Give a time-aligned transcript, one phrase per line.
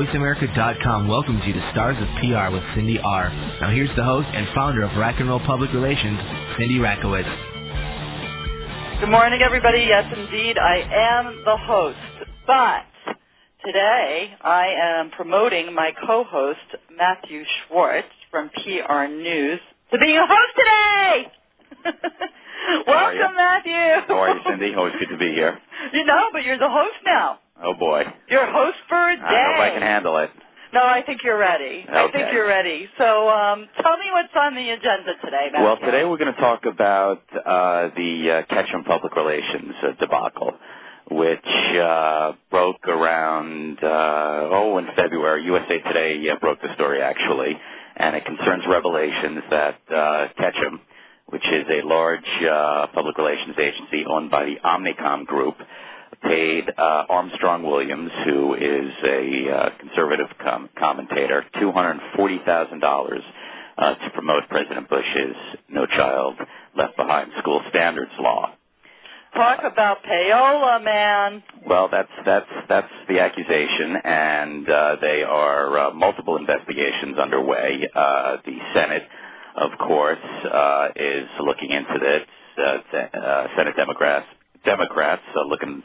[0.00, 3.28] VoiceAmerica.com welcomes you to Stars of PR with Cindy R.
[3.60, 6.18] Now here's the host and founder of Rack and Roll Public Relations,
[6.56, 7.28] Cindy Rakowitz.
[9.00, 9.80] Good morning, everybody.
[9.80, 11.98] Yes, indeed, I am the host.
[12.46, 12.86] But
[13.62, 19.60] today I am promoting my co-host, Matthew Schwartz from PR News,
[19.92, 21.26] to being a host today.
[22.86, 23.72] Welcome, Matthew.
[24.08, 24.74] How are you, Cindy?
[24.74, 25.58] Always good to be here.
[25.92, 27.38] You know, but you're the host now.
[27.62, 28.04] Oh boy.
[28.28, 29.22] You're host for a day.
[29.22, 30.30] I don't know if I can handle it.
[30.72, 31.84] No, I think you're ready.
[31.88, 32.88] I think you're ready.
[32.96, 35.64] So um, tell me what's on the agenda today, Matthew.
[35.64, 40.52] Well, today we're going to talk about uh, the uh, Ketchum Public Relations uh, debacle,
[41.10, 41.44] which
[41.76, 45.44] uh, broke around, uh, oh, in February.
[45.44, 47.58] USA Today uh, broke the story, actually,
[47.96, 50.80] and it concerns revelations that uh, Ketchum,
[51.26, 55.56] which is a large uh, public relations agency owned by the Omnicom Group,
[56.22, 63.20] paid uh, Armstrong Williams, who is a uh, conservative com- commentator, $240,000
[63.78, 65.36] uh, to promote President Bush's
[65.68, 66.36] No Child
[66.76, 68.52] Left Behind school standards law.
[69.34, 71.42] Talk about payola, man.
[71.64, 77.88] Well, that's that's that's the accusation, and uh, they are uh, multiple investigations underway.
[77.94, 79.04] Uh, the Senate,
[79.54, 80.18] of course,
[80.52, 82.22] uh, is looking into this.
[82.58, 84.26] Uh, uh, Senate Democrats
[84.64, 85.82] Democrats are looking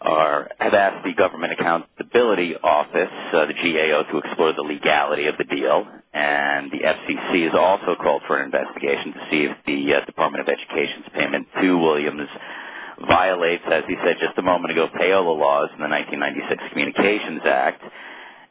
[0.00, 5.36] are have asked the Government Accountability Office, uh, the GAO, to explore the legality of
[5.38, 9.94] the deal, and the FCC has also called for an investigation to see if the
[9.94, 12.28] uh, Department of Education's payment to Williams
[13.06, 17.82] violates, as he said just a moment ago, payola laws in the 1996 Communications Act.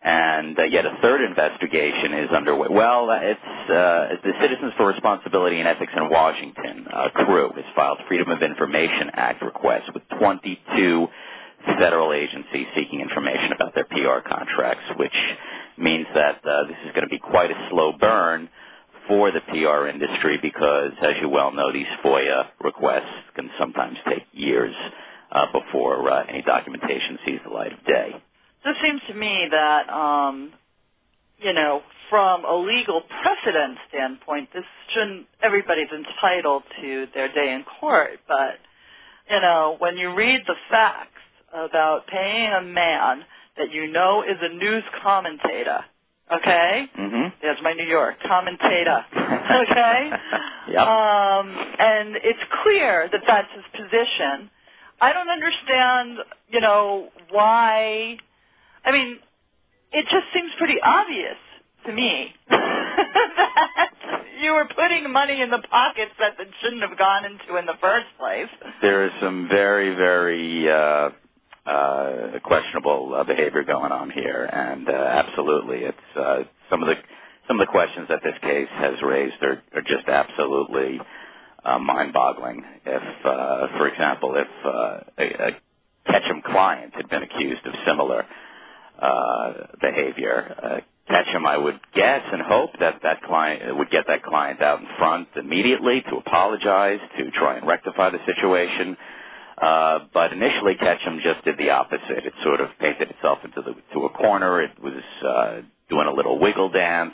[0.04, 2.68] And uh, yet a third investigation is underway.
[2.70, 7.66] Well, uh, it's uh, the Citizens for Responsibility and Ethics in Washington uh, CREW has
[7.76, 11.08] filed Freedom of Information Act requests with 22
[11.80, 15.16] federal agencies seeking information about their PR contracts, which
[15.78, 18.50] means that uh, this is going to be quite a slow burn
[19.08, 24.24] for the PR industry because, as you well know, these FOIA requests can sometimes take
[24.34, 24.76] years
[25.32, 28.12] uh, before uh, any documentation sees the light of day.
[28.64, 30.52] So it seems to me that, um,
[31.40, 34.64] you know, from a legal precedent standpoint, this
[34.94, 38.58] shouldn't, everybody's entitled to their day in court, but,
[39.30, 41.12] you know, when you read the facts
[41.54, 43.24] about paying a man
[43.58, 45.80] that you know is a news commentator,
[46.32, 46.86] okay?
[46.98, 47.28] Mm-hmm.
[47.42, 50.10] There's my New York commentator, okay?
[50.70, 50.88] Yep.
[50.88, 54.50] Um, and it's clear that that's his position.
[55.00, 56.18] I don't understand,
[56.50, 58.18] you know, why.
[58.84, 59.20] I mean,
[59.92, 61.38] it just seems pretty obvious
[61.86, 63.90] to me that
[64.42, 67.76] you were putting money in the pockets that it shouldn't have gone into in the
[67.82, 68.50] first place.
[68.82, 71.10] there is some very, very uh,
[71.68, 76.40] uh, questionable uh, behavior going on here, and uh, absolutely, it's uh,
[76.72, 76.96] some of the
[77.48, 81.00] some of the questions that this case has raised are, are just absolutely
[81.66, 82.64] uh, mind-boggling.
[82.86, 85.52] If, uh, for example, if uh, a, a
[86.08, 88.26] Ketchum client had been accused of similar
[89.02, 90.56] uh, behavior.
[90.64, 94.82] Uh, Ketchum, I would guess and hope that that client would get that client out
[94.82, 98.98] in front immediately to apologize, to try and rectify the situation.
[98.98, 99.27] Uh,
[100.14, 102.26] but initially, Ketchum just did the opposite.
[102.26, 104.62] It sort of painted itself into the to a corner.
[104.62, 107.14] It was uh, doing a little wiggle dance,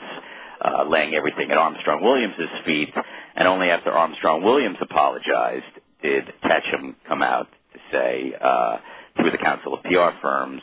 [0.61, 2.93] uh, laying everything at Armstrong Williams' feet,
[3.35, 5.65] and only after Armstrong Williams apologized
[6.01, 8.77] did Ketchum come out to say uh,
[9.15, 10.61] through the Council of PR Firms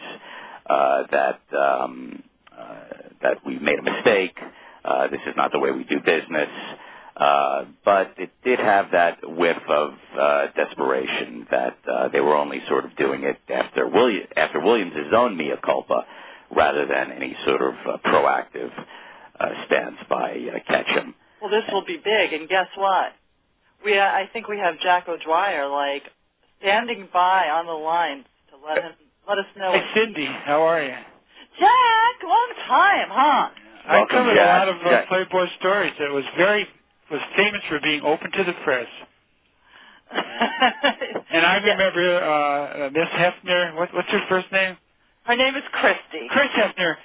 [0.66, 2.22] uh, that um,
[2.56, 2.74] uh,
[3.22, 4.36] that we made a mistake.
[4.84, 6.48] Uh, this is not the way we do business.
[7.20, 12.62] Uh, but it did have that whiff of uh, desperation that uh, they were only
[12.66, 16.06] sort of doing it after William, after Williams' own mea culpa,
[16.56, 18.70] rather than any sort of uh, proactive
[19.38, 21.14] uh, stance by uh, Ketchum.
[21.42, 23.12] Well, this will be big, and guess what?
[23.84, 26.04] We, uh, I think we have Jack O'Dwyer like
[26.60, 28.92] standing by on the line to let him
[29.28, 29.72] let us know.
[29.72, 30.94] Hey, Cindy, how are you?
[31.58, 33.48] Jack, long time, huh?
[33.86, 34.62] I Welcome, covered Jack.
[34.62, 35.92] a lot of uh, Playboy stories.
[36.00, 36.66] It was very
[37.10, 38.86] was famous for being open to the press.
[41.32, 43.76] And I remember uh, uh, Miss Hefner.
[43.76, 44.76] What, what's her first name?
[45.24, 46.26] Her name is Christie.
[46.30, 46.96] Chris Hefner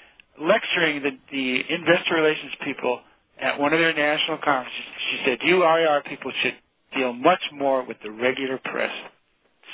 [0.42, 3.02] lecturing the, the investor relations people
[3.40, 4.82] at one of their national conferences.
[5.12, 6.56] She said, "You IR people should
[6.96, 8.92] deal much more with the regular press.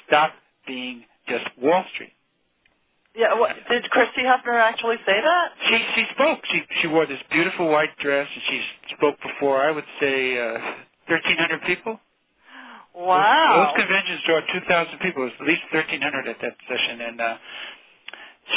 [0.05, 0.33] Stop
[0.67, 2.13] being just Wall Street."
[3.15, 5.51] Yeah, what, did Christie Hefner actually say that?
[5.67, 6.39] She she spoke.
[6.45, 8.61] She she wore this beautiful white dress, and she
[8.95, 10.59] spoke before I would say uh,
[11.07, 11.99] 1,300 people.
[12.95, 13.73] Wow.
[13.75, 15.23] Those, those conventions draw 2,000 people.
[15.23, 17.35] It was at least 1,300 at that session, and uh,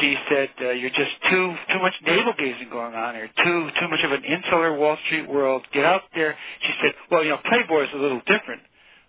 [0.00, 3.88] she said uh, you're just too too much navel gazing going on here, too too
[3.88, 5.62] much of an insular Wall Street world.
[5.72, 6.36] Get out there.
[6.62, 8.62] She said, well, you know, Playboy is a little different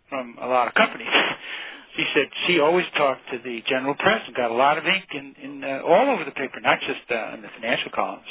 [0.09, 1.09] from a lot of companies.
[1.95, 5.05] she said she always talked to the general press and got a lot of ink
[5.13, 8.27] in, in uh, all over the paper, not just uh, in the financial columns.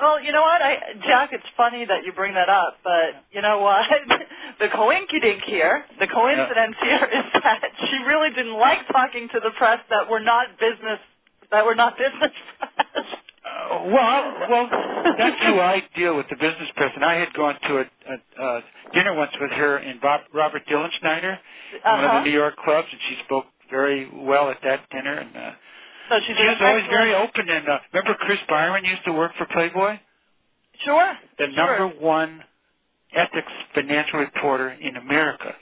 [0.00, 3.40] Well, you know what, I, Jack, it's funny that you bring that up, but you
[3.40, 3.86] know what?
[4.58, 9.50] the coinkydink here, the coincidence here is that she really didn't like talking to the
[9.56, 10.98] press that were not business
[11.52, 13.06] that were not business press.
[13.52, 14.68] Uh, well, well,
[15.18, 18.44] that's who I deal with the business press, and I had gone to a, a,
[18.46, 18.60] a
[18.94, 21.96] dinner once with her and Bob, Robert Dylan Schneider, uh-huh.
[21.96, 25.18] one of the New York clubs, and she spoke very well at that dinner.
[25.18, 25.50] And uh,
[26.10, 27.48] so she, she was always very open.
[27.48, 29.98] And uh, remember, Chris Byron used to work for Playboy.
[30.84, 31.12] Sure.
[31.38, 31.54] The sure.
[31.54, 32.42] number one
[33.14, 35.54] ethics financial reporter in America.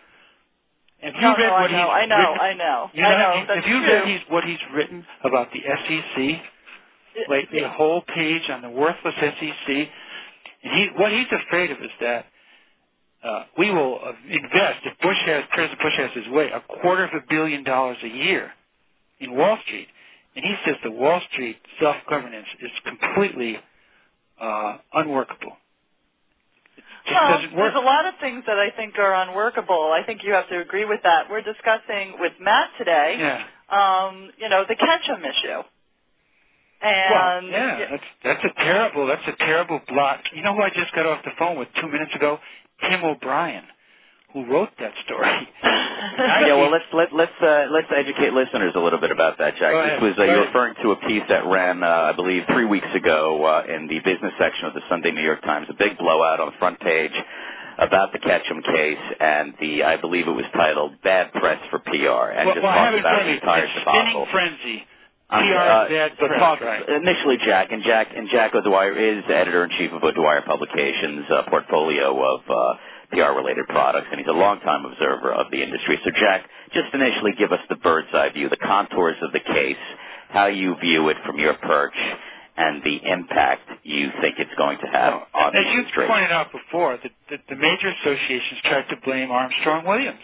[1.00, 2.40] Have you no, read no, what I know, he's I know, written?
[2.40, 3.46] I know, You know, I know.
[3.48, 3.92] That's have you true.
[3.92, 6.42] read he's, what he's written about the SEC
[7.28, 7.60] lately?
[7.60, 9.68] A whole page on the worthless SEC.
[9.68, 9.88] And
[10.74, 12.26] he, what he's afraid of is that
[13.22, 17.10] uh, we will invest, if Bush has, President Bush has his way, a quarter of
[17.14, 18.50] a billion dollars a year
[19.20, 19.88] in Wall Street.
[20.36, 23.58] And he says the Wall Street self-governance is completely
[24.40, 25.52] uh, unworkable.
[27.10, 29.90] Well, there's a lot of things that I think are unworkable.
[29.92, 31.30] I think you have to agree with that.
[31.30, 33.44] We're discussing with Matt today, Yeah.
[33.68, 35.62] um, you know, the Ketchum issue.
[36.82, 40.20] And well, yeah, that's that's a terrible that's a terrible blot.
[40.34, 42.38] You know who I just got off the phone with two minutes ago?
[42.88, 43.64] Tim O'Brien,
[44.32, 45.28] who wrote that story.
[45.62, 49.74] yeah, well, let's let let's uh, let's educate listeners a little bit about that, Jack.
[50.00, 52.88] This was uh, you're referring to a piece that ran, uh, I believe, three weeks
[52.94, 55.66] ago uh, in the business section of the Sunday New York Times.
[55.68, 57.12] A big blowout on the front page
[57.76, 62.32] about the Ketchum case, and the I believe it was titled "Bad Press for PR,"
[62.32, 64.26] and well, just well, talked about the entire It's debacle.
[64.26, 64.86] spinning frenzy.
[65.30, 66.88] PR uh, press, talk right.
[66.88, 71.42] initially, Jack and Jack and Jack O'Dwyer is editor in chief of O'Dwyer Publications, uh,
[71.48, 72.74] portfolio of uh,
[73.12, 75.98] PR-related products, and he's a longtime observer of the industry.
[76.04, 79.76] So, Jack, just initially give us the bird's eye view, the contours of the case,
[80.30, 81.96] how you view it from your perch,
[82.56, 86.48] and the impact you think it's going to have on as the you pointed out
[86.52, 90.20] before, the, the, the major associations tried to blame Armstrong Williams.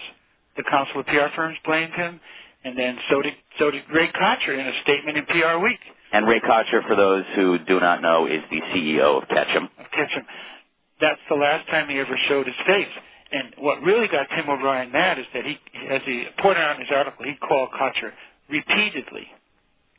[0.56, 2.20] The Council of PR Firms blamed him,
[2.66, 5.78] and then so did so did Ray Kotcher in a statement in PR Week.
[6.12, 9.68] And Ray Kotcher, for those who do not know, is the CEO of Ketchum.
[9.78, 10.24] of Ketchum.
[11.00, 12.88] That's the last time he ever showed his face.
[13.30, 15.58] And what really got Tim O'Brien mad is that he,
[15.90, 18.10] as he pointed out in his article, he called Kotcher
[18.48, 19.26] repeatedly.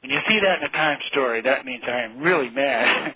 [0.08, 3.14] When you see that in a Times story, that means I am really mad.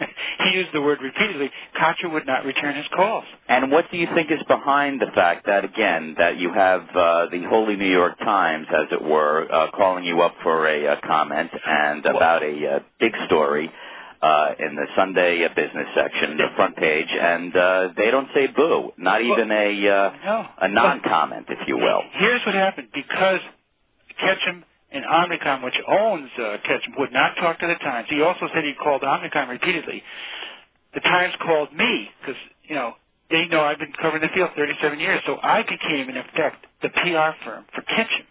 [0.40, 1.48] he used the word repeatedly.
[1.80, 3.22] Kotcher would not return his calls.
[3.48, 7.26] And what do you think is behind the fact that, again, that you have uh,
[7.30, 10.96] the Holy New York Times, as it were, uh, calling you up for a uh,
[11.06, 13.70] comment and about a uh, big story
[14.20, 18.48] uh, in the Sunday uh, business section, the front page, and uh, they don't say
[18.48, 20.46] boo, not even a uh, No.
[20.60, 22.02] a non-comment, if you will.
[22.14, 22.88] Here's what happened.
[22.92, 23.38] Because
[24.18, 28.08] Ketchum and Omnicom, which owns uh, Ketchum, would not talk to the Times.
[28.10, 30.02] He also said he called Omnicom repeatedly.
[30.94, 32.94] The Times called me because, you know,
[33.30, 36.90] they know I've been covering the field 37 years, so I became, in effect, the
[36.90, 38.26] PR firm for Ketchum.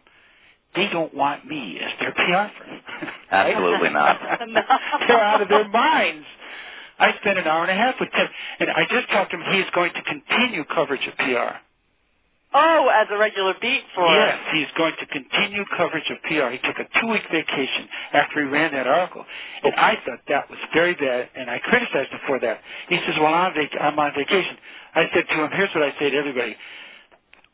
[0.75, 2.79] They don't want me as their PR firm.
[3.31, 4.19] Absolutely not.
[4.47, 4.61] No.
[5.07, 6.25] They're out of their minds.
[6.99, 8.27] I spent an hour and a half with Tim,
[8.59, 9.43] and I just talked to him.
[9.51, 11.57] He's going to continue coverage of PR.
[12.53, 16.51] Oh, as a regular beat for Yes, he's going to continue coverage of PR.
[16.51, 19.25] He took a two-week vacation after he ran that article,
[19.63, 22.59] and I thought that was very bad, and I criticized him for that.
[22.89, 24.57] He says, "Well, I'm, vac- I'm on vacation."
[24.95, 26.57] I said to him, "Here's what I say to everybody: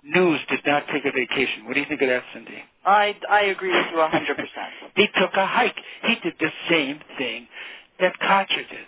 [0.03, 1.65] News did not take a vacation.
[1.65, 4.71] What do you think of that, Cindy?" I I agree with you a hundred percent.
[4.95, 5.77] he took a hike.
[6.03, 7.47] He did the same thing
[7.99, 8.87] that Kotcher did.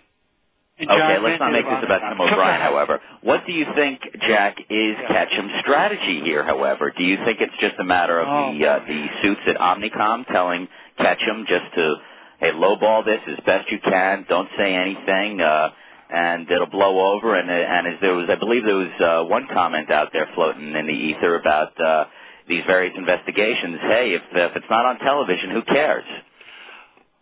[0.81, 3.01] Okay, let's not make this about Tim O'Brien, however.
[3.21, 4.95] What do you think, Jack, is.
[5.07, 6.93] Ketchum's strategy here, however?
[6.95, 10.25] Do you think it's just a matter of Oh, the uh, the suits at Omnicom
[10.31, 10.67] telling
[10.97, 11.95] Ketchum just to,
[12.39, 15.69] hey, lowball this as best you can, don't say anything, uh,
[16.11, 17.35] and it'll blow over?
[17.35, 20.73] And, and as there was, I believe there was uh, one comment out there floating
[20.75, 22.05] in the ether about uh,
[22.47, 23.77] these various investigations.
[23.81, 26.05] Hey, if, if it's not on television, who cares?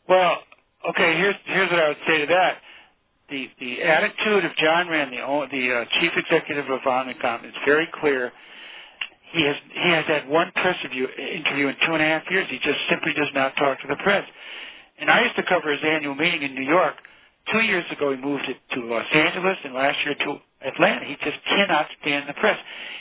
[0.07, 0.37] Well,
[0.89, 1.17] okay.
[1.17, 2.57] Here's here's what I would say to that.
[3.29, 5.17] The the attitude of John Wren, the
[5.51, 8.31] the uh, chief executive of Omnicom, is very clear.
[9.33, 12.47] He has he has had one press review, interview in two and a half years.
[12.49, 14.25] He just simply does not talk to the press.
[14.99, 16.95] And I used to cover his annual meeting in New York.
[17.51, 21.05] Two years ago, he moved it to Los Angeles, and last year to Atlanta.
[21.05, 22.57] He just cannot stand the press.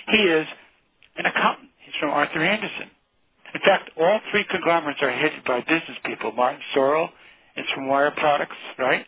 [0.09, 0.47] He is
[1.19, 1.71] an accountant.
[1.85, 2.91] He's from Arthur Andersen.
[3.55, 7.11] In fact, all three conglomerates are headed by business people: Martin Sorrell,
[7.55, 9.07] It's from Wire Products, right?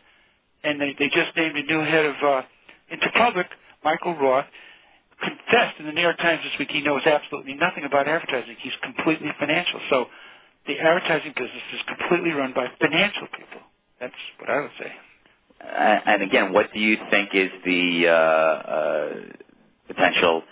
[0.64, 2.42] And they, they just named a new head of uh,
[2.92, 3.46] Interpublic,
[3.84, 4.46] Michael Roth,
[5.20, 8.56] confessed in the New York Times this week he knows absolutely nothing about advertising.
[8.60, 9.80] He's completely financial.
[9.90, 10.06] So
[10.66, 13.62] the advertising business is completely run by financial people.
[14.00, 14.92] That's what I would say.
[15.60, 19.14] Uh, and again, what do you think is the uh, uh,
[19.88, 20.42] potential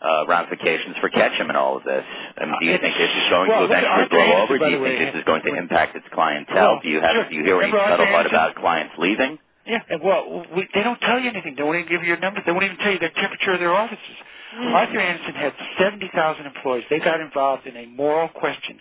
[0.00, 2.04] uh, ramifications for Ketchum in all of this?
[2.38, 4.58] I mean, do you think this is going well, to eventually blow over?
[4.58, 6.54] Do you way, think this is going to impact its clientele?
[6.56, 7.28] Well, do you have sure.
[7.28, 9.38] do you hear any scuttlebutt about clients leaving?
[9.66, 11.54] Yeah, and well, we, they don't tell you anything.
[11.56, 12.42] They won't even give you your numbers.
[12.46, 14.16] They won't even tell you the temperature of their offices.
[14.56, 14.74] Mm.
[14.74, 16.84] Arthur Andersen had 70,000 employees.
[16.90, 18.78] They got involved in a moral question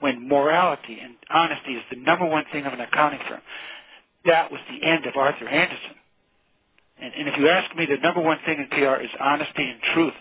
[0.00, 3.40] when morality and honesty is the number one thing of an accounting firm.
[4.26, 5.96] That was the end of Arthur Andersen.
[7.00, 9.80] And, and if you ask me, the number one thing in PR is honesty and
[9.94, 10.14] truth.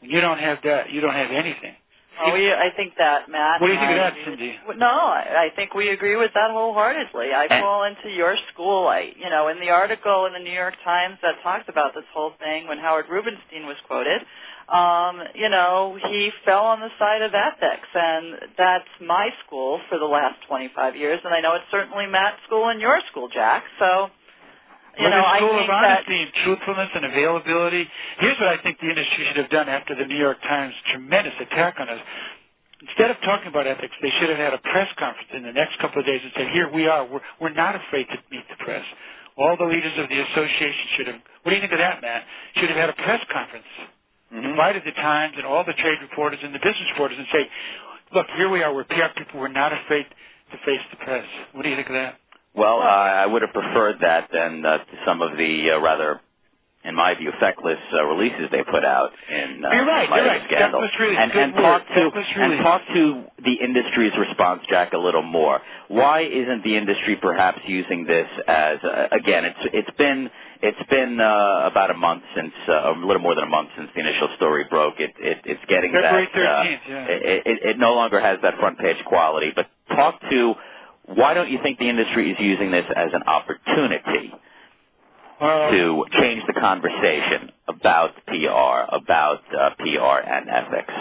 [0.00, 1.74] When you don't have that, you don't have anything.
[2.20, 3.60] Oh, we, I think that, Matt.
[3.60, 4.54] What do you think of that, Cindy?
[4.76, 7.32] No, I, I think we agree with that wholeheartedly.
[7.32, 8.86] I fall into your school.
[8.88, 12.04] I, you know, in the article in the New York Times that talks about this
[12.12, 14.20] whole thing, when Howard Rubenstein was quoted,
[14.68, 19.98] um, you know, he fell on the side of ethics, and that's my school for
[19.98, 23.64] the last 25 years, and I know it's certainly Matt's school and your school, Jack.
[23.78, 24.08] So,
[24.98, 27.88] you well, know, I school think of honesty and truthfulness and availability.
[28.18, 31.34] Here's what I think the industry should have done after the New York Times tremendous
[31.40, 32.00] attack on us.
[32.82, 35.78] Instead of talking about ethics, they should have had a press conference in the next
[35.78, 37.04] couple of days and said, "Here we are.
[37.06, 38.84] We're we're not afraid to meet the press."
[39.36, 41.16] All the leaders of the association should have.
[41.42, 42.24] What do you think of that, Matt?
[42.56, 43.66] Should have had a press conference,
[44.34, 44.44] Mhm.
[44.44, 47.48] invited the Times and all the trade reporters and the business reporters, and say,
[48.12, 48.72] "Look, here we are.
[48.74, 49.40] We're PR people.
[49.40, 50.06] We're not afraid
[50.50, 52.16] to face the press." What do you think of that?
[52.54, 56.20] Well, uh, I would have preferred that than uh, to some of the uh, rather,
[56.84, 60.16] in my view, feckless uh, releases they put out in, uh, You're right, in light
[60.16, 60.42] you're of right.
[60.42, 60.80] the scandal.
[60.82, 65.22] Feckless release, and and talk to and talk to the industry's response, Jack, a little
[65.22, 65.60] more.
[65.88, 69.46] Why isn't the industry perhaps using this as uh, again?
[69.46, 70.28] It's it's been
[70.60, 73.88] it's been uh, about a month since uh, a little more than a month since
[73.94, 75.00] the initial story broke.
[75.00, 77.06] It, it it's getting February that uh, yeah.
[77.06, 79.52] it, it, it no longer has that front page quality.
[79.54, 80.54] But talk to
[81.14, 84.32] why don't you think the industry is using this as an opportunity
[85.40, 90.94] Uh, to change the conversation about PR, about uh, PR and ethics?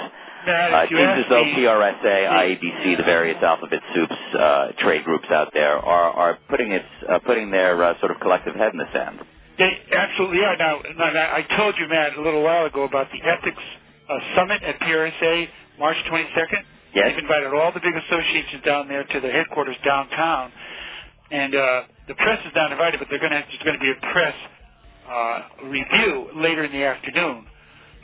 [0.47, 5.51] Uh, it seems as though PRSA, IABC, the various alphabet soups uh, trade groups out
[5.53, 8.89] there are, are putting its uh, putting their uh, sort of collective head in the
[8.91, 9.19] sand.
[9.59, 10.57] They absolutely are.
[10.57, 13.61] Now, now, now, I told you, Matt, a little while ago about the ethics
[14.09, 16.63] uh, summit at PRSA, March 22nd.
[16.93, 17.09] Yes.
[17.09, 20.51] They've invited all the big associations down there to their headquarters downtown,
[21.31, 23.91] and uh, the press is not invited, but they're going to there's going to be
[23.91, 24.35] a press
[25.09, 27.45] uh, review later in the afternoon.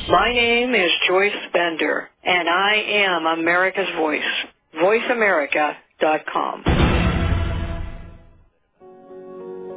[0.08, 4.22] My name is Joyce Bender, and I am America's Voice.
[4.76, 6.62] VoiceAmerica.com.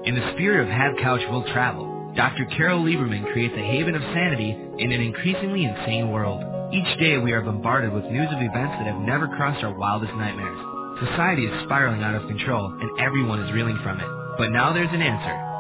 [0.06, 2.46] In the spirit of Have Couch Will Travel, Dr.
[2.56, 6.44] Carole Lieberman creates a haven of sanity in an increasingly insane world.
[6.76, 10.14] Each day we are bombarded with news of events that have never crossed our wildest
[10.14, 11.10] nightmares.
[11.10, 14.38] Society is spiraling out of control and everyone is reeling from it.
[14.38, 15.49] But now there's an answer.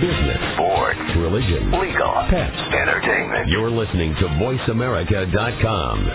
[0.00, 3.48] Business, sports, religion, legal, pets, entertainment.
[3.48, 6.10] You're listening to VoiceAmerica.com.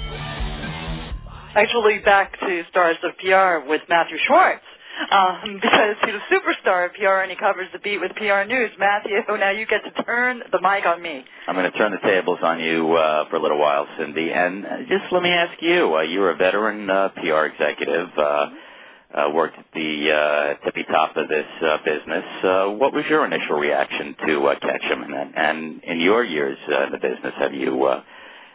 [1.53, 4.63] Actually, back to Stars of PR with Matthew Schwartz.
[5.11, 8.71] Um, because he's a superstar of PR and he covers the beat with PR News.
[8.79, 11.23] Matthew, now you get to turn the mic on me.
[11.47, 14.31] I'm going to turn the tables on you uh, for a little while, Cindy.
[14.31, 18.49] And uh, just let me ask you, uh, you're a veteran uh, PR executive, uh,
[19.13, 22.25] uh, worked at the uh, tippy top of this uh, business.
[22.43, 25.03] Uh, what was your initial reaction to uh, Ketchum?
[25.03, 28.03] And, and in your years uh, in the business, have you uh,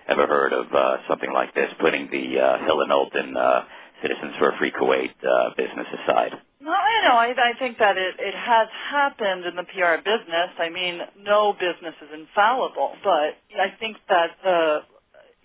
[0.08, 3.64] ever heard of uh, something like this, putting the uh, Hill and Knowlton uh,
[4.02, 6.32] Citizens for a Free Kuwait uh, business aside?
[6.60, 7.14] No, I know.
[7.14, 10.50] I, I think that it, it has happened in the PR business.
[10.58, 14.78] I mean, no business is infallible, but I think that the,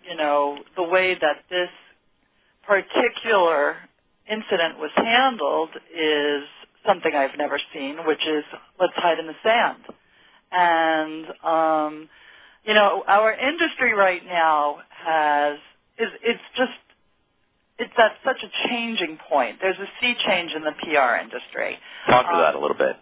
[0.09, 1.69] you know, the way that this
[2.65, 3.77] particular
[4.29, 6.43] incident was handled is
[6.85, 8.43] something I've never seen, which is
[8.79, 9.83] let's hide in the sand.
[10.51, 12.09] And um,
[12.63, 15.57] you know, our industry right now has
[15.97, 16.71] is it's just
[17.79, 19.57] it's at such a changing point.
[19.61, 21.77] There's a sea change in the PR industry.
[22.09, 22.95] Talk to Um, that a little bit.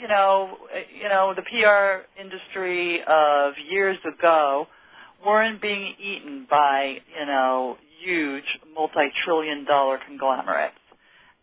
[0.00, 0.56] you know,
[0.98, 4.66] you know, the PR industry of years ago
[5.26, 10.74] weren't being eaten by, you know, huge multi-trillion dollar conglomerates.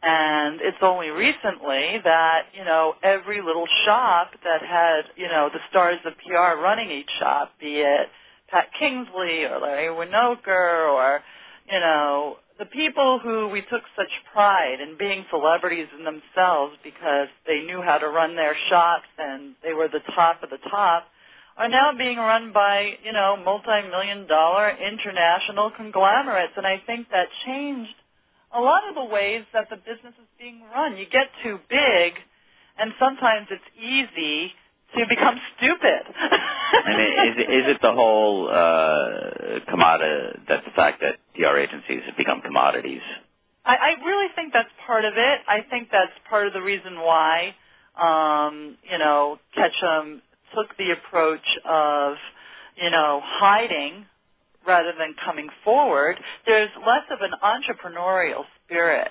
[0.01, 5.59] And it's only recently that, you know, every little shop that had, you know, the
[5.69, 8.07] stars of PR running each shop, be it
[8.49, 11.21] Pat Kingsley or Larry Winokur or,
[11.71, 17.27] you know, the people who we took such pride in being celebrities in themselves because
[17.45, 21.05] they knew how to run their shops and they were the top of the top
[21.57, 26.53] are now being run by, you know, multi-million dollar international conglomerates.
[26.55, 27.95] And I think that changed
[28.55, 30.97] a lot of the ways that the business is being run.
[30.97, 32.13] You get too big
[32.77, 34.53] and sometimes it's easy
[34.97, 36.01] to become stupid.
[36.15, 42.01] I mean, is, is it the whole uh, commodity, that the fact that PR agencies
[42.05, 43.01] have become commodities?
[43.65, 45.39] I, I really think that's part of it.
[45.47, 47.55] I think that's part of the reason why,
[47.99, 50.21] um, you know, Ketchum
[50.55, 52.15] took the approach of,
[52.81, 54.05] you know, hiding
[54.65, 56.17] rather than coming forward.
[56.45, 59.09] There's less of an entrepreneurial spirit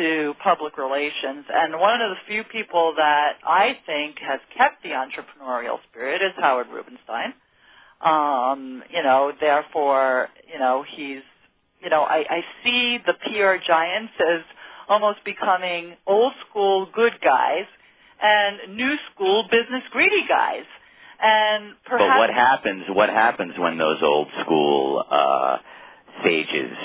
[0.00, 4.90] to public relations, and one of the few people that I think has kept the
[4.90, 7.34] entrepreneurial spirit is Howard Rubenstein.
[8.00, 11.22] Um, you know, therefore, you know, he's
[11.82, 14.42] you know, I, I see the PR giants as
[14.88, 17.64] almost becoming old school good guys
[18.22, 20.64] and new school business greedy guys.
[21.22, 22.84] And perhaps But what happens?
[22.88, 25.58] What happens when those old school uh,
[26.24, 26.76] sages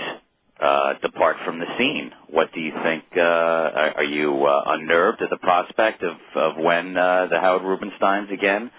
[0.60, 2.12] uh, depart from the scene?
[2.30, 3.04] What do you think?
[3.15, 7.63] Uh, are, are you uh, unnerved at the prospect of, of when uh, the Howard
[7.63, 8.72] Rubensteins again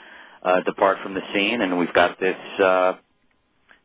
[0.43, 2.95] uh, depart from the scene, and we've got this uh,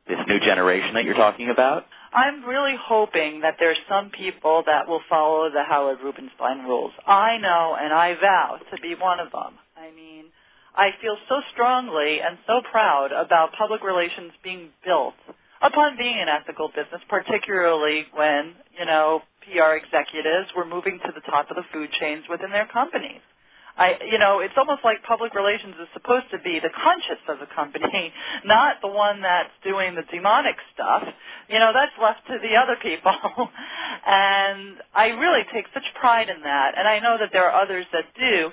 [0.08, 1.86] this new generation that you're talking about?
[2.14, 6.92] I'm really hoping that there's some people that will follow the Howard Rubenstein rules.
[7.08, 9.54] I know and I vow to be one of them.
[9.78, 10.26] I mean,
[10.76, 15.16] I feel so strongly and so proud about public relations being built
[15.62, 21.22] upon being an ethical business, particularly when, you know, PR executives were moving to the
[21.22, 23.22] top of the food chains within their companies.
[23.78, 27.40] I, you know, it's almost like public relations is supposed to be the conscience of
[27.40, 28.14] the company,
[28.46, 31.04] not the one that's doing the demonic stuff.
[31.50, 33.14] You know, that's left to the other people.
[34.06, 36.74] and I really take such pride in that.
[36.78, 38.46] And I know that there are others that do.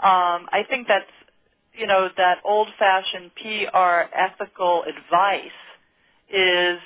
[0.00, 1.12] Um, I think that's,
[1.74, 5.63] you know, that old-fashioned PR ethical advice
[6.34, 6.80] is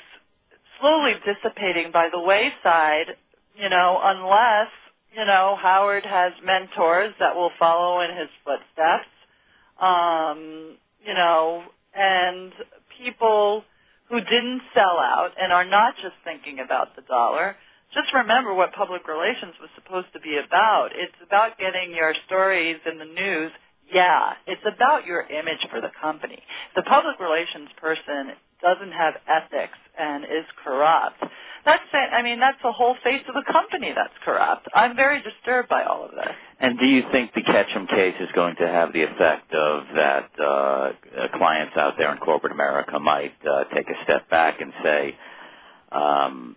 [0.80, 3.16] slowly dissipating by the wayside,
[3.56, 4.68] you know, unless
[5.16, 9.08] you know, Howard has mentors that will follow in his footsteps.
[9.80, 11.62] Um, you know,
[11.94, 12.52] and
[13.02, 13.64] people
[14.08, 17.56] who didn't sell out and are not just thinking about the dollar.
[17.94, 20.90] Just remember what public relations was supposed to be about.
[20.94, 23.50] It's about getting your stories in the news
[23.92, 26.42] yeah, it's about your image for the company.
[26.76, 31.22] The public relations person doesn't have ethics and is corrupt.
[31.64, 34.68] That's I mean that's the whole face of the company that's corrupt.
[34.74, 36.34] I'm very disturbed by all of this.
[36.60, 40.30] And do you think the Ketchum case is going to have the effect of that
[40.40, 40.92] uh,
[41.36, 45.16] clients out there in corporate America might uh, take a step back and say,
[45.92, 46.56] um,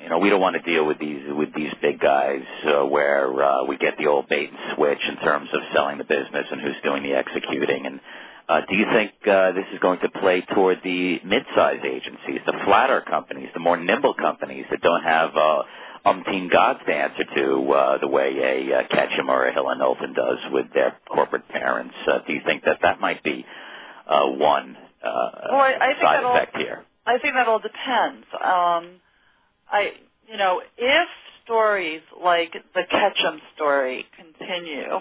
[0.00, 3.42] you know, we don't want to deal with these with these big guys uh, where
[3.42, 6.60] uh, we get the old bait and switch in terms of selling the business and
[6.60, 7.86] who's doing the executing.
[7.86, 8.27] And uh,
[8.68, 13.02] do you think uh, this is going to play toward the mid-sized agencies, the flatter
[13.02, 15.62] companies, the more nimble companies that don't have uh,
[16.06, 19.78] umpteen gods to answer to uh, the way a uh, Ketchum or a Hill and
[19.78, 21.94] Knowlton does with their corporate parents?
[22.06, 23.44] Uh, do you think that that might be
[24.06, 26.84] uh, one uh, well, I, I side think effect here?
[27.06, 28.26] I think that all depends.
[28.34, 29.00] Um,
[29.70, 29.92] I,
[30.30, 31.08] you know, if
[31.44, 35.00] stories like the Ketchum story continue,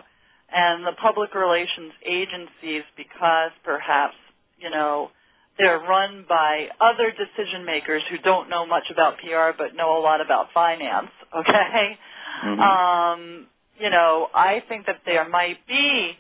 [0.54, 4.16] and the public relations agencies, because perhaps,
[4.60, 5.12] you know,
[5.58, 10.02] they're run by other decision makers who don't know much about PR but know a
[10.02, 11.98] lot about finance, okay?
[12.46, 12.60] Mm-hmm.
[12.62, 13.48] Um,
[13.80, 16.14] you know, I think that there might be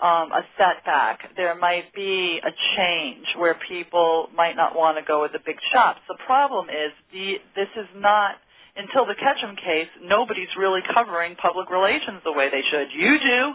[0.00, 1.36] um, a setback.
[1.36, 5.56] There might be a change where people might not want to go with the big
[5.72, 6.00] shops.
[6.08, 8.36] The problem is the, this is not
[8.76, 9.88] until the Ketchum case.
[10.02, 12.88] Nobody's really covering public relations the way they should.
[12.94, 13.52] You do,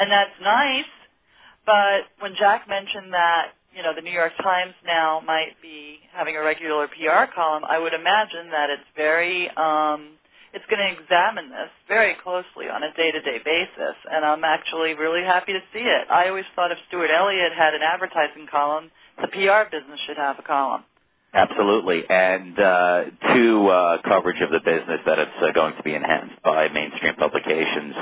[0.00, 0.90] and that's nice.
[1.66, 6.36] But when Jack mentioned that you know the New York Times now might be having
[6.36, 10.16] a regular PR column, I would imagine that it's very um,
[10.52, 15.22] it's going to examine this very closely on a day-to-day basis, and I'm actually really
[15.22, 16.10] happy to see it.
[16.10, 20.40] I always thought if Stuart Elliott had an advertising column, the PR business should have
[20.40, 20.82] a column.
[21.32, 22.02] Absolutely.
[22.10, 26.42] And uh, to uh, coverage of the business that it's uh, going to be enhanced
[26.42, 27.94] by mainstream publications.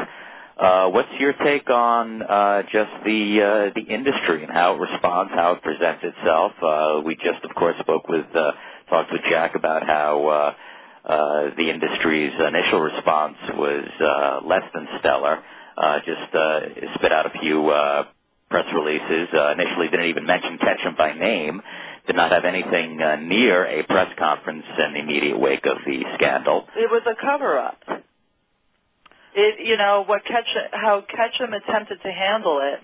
[0.58, 5.30] Uh, what's your take on uh, just the uh, the industry and how it responds,
[5.32, 6.52] how it presents itself?
[6.60, 8.52] Uh, we just, of course, spoke with uh,
[8.90, 14.88] talked with Jack about how uh, uh, the industry's initial response was uh, less than
[14.98, 15.42] stellar.
[15.76, 16.60] Uh, just uh,
[16.96, 18.04] spit out a few uh,
[18.50, 19.28] press releases.
[19.32, 21.62] Uh, initially, didn't even mention Ketchum by name.
[22.08, 22.96] Did not have anything
[23.28, 26.66] near a press conference in the immediate wake of the scandal.
[26.74, 28.07] It was a cover-up.
[29.38, 32.80] It, you know, what Ketchum, how Ketchum attempted to handle it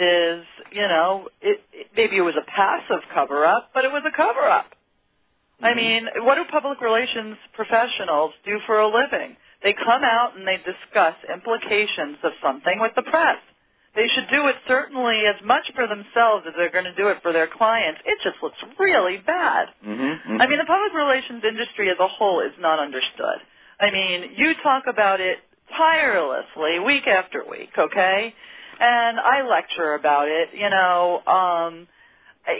[0.00, 4.16] is, you know, it, it maybe it was a passive cover-up, but it was a
[4.16, 4.72] cover-up.
[5.62, 9.36] I mean, what do public relations professionals do for a living?
[9.62, 13.36] They come out and they discuss implications of something with the press.
[13.94, 17.18] They should do it certainly as much for themselves as they're going to do it
[17.20, 18.00] for their clients.
[18.06, 19.68] It just looks really bad.
[19.84, 20.40] Mm-hmm, mm-hmm.
[20.40, 23.44] I mean, the public relations industry as a whole is not understood.
[23.80, 25.38] I mean, you talk about it
[25.76, 28.34] tirelessly week after week, okay?
[28.80, 31.88] And I lecture about it, you know, um,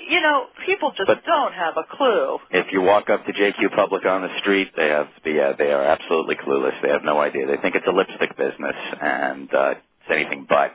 [0.09, 2.41] you know, people just But- don't have a clue.
[2.51, 5.83] If you walk up to JQ Public on the street, they have yeah, they are
[5.83, 6.81] absolutely clueless.
[6.83, 7.47] They have no idea.
[7.47, 10.75] They think it's a lipstick business, and uh, it's anything but.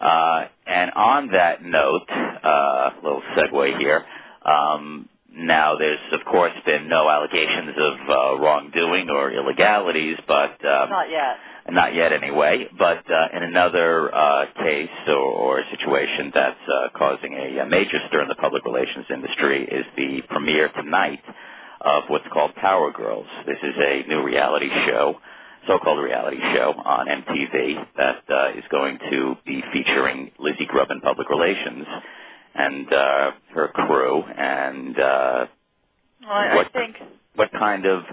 [0.00, 4.04] Uh, and on that note, uh, little segue here.
[4.44, 10.90] Um, now, there's of course been no allegations of uh, wrongdoing or illegalities, but um,
[10.90, 11.36] Not yet.
[11.70, 17.34] not yet anyway, but uh, in another uh, case or, or situation that's uh, causing
[17.34, 21.22] a, a major stir in the public relations industry is the premiere tonight
[21.80, 23.26] of what's called Power Girls.
[23.46, 25.16] This is a new reality show,
[25.66, 31.28] so-called reality show on MTV that uh, is going to be featuring Lizzie Grubman public
[31.28, 31.86] relations
[32.54, 35.46] and uh, her crew and uh,
[36.22, 36.96] Well, I, What- I think
[37.36, 38.04] what kind of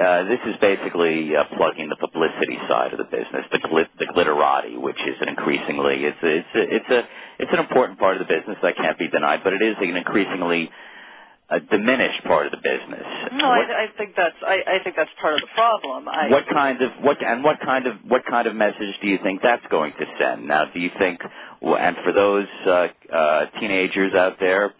[0.00, 4.06] uh, this is basically uh, plugging the publicity side of the business, the glit, the
[4.06, 7.08] glitterati, which is an increasingly it's a, it's a, it's a
[7.40, 9.94] it's an important part of the business that can't be denied, but it is an
[9.96, 10.70] increasingly
[11.52, 13.04] uh, diminished part of the business.
[13.32, 16.08] no, what, I, I think that's I, I think that's part of the problem.
[16.08, 19.18] I, what kind of what and what kind of what kind of message do you
[19.22, 20.48] think that's going to send?
[20.48, 21.20] Now, do you think,
[21.62, 24.72] and for those uh, uh, teenagers out there,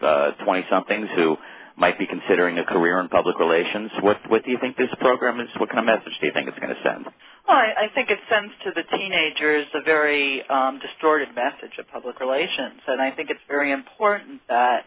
[0.45, 1.37] twenty somethings who
[1.77, 5.41] might be considering a career in public relations, what what do you think this program
[5.41, 5.49] is?
[5.59, 7.05] What kind of message do you think it's going to send?
[7.49, 11.89] Well, I, I think it sends to the teenagers a very um, distorted message of
[11.89, 14.87] public relations, and I think it's very important that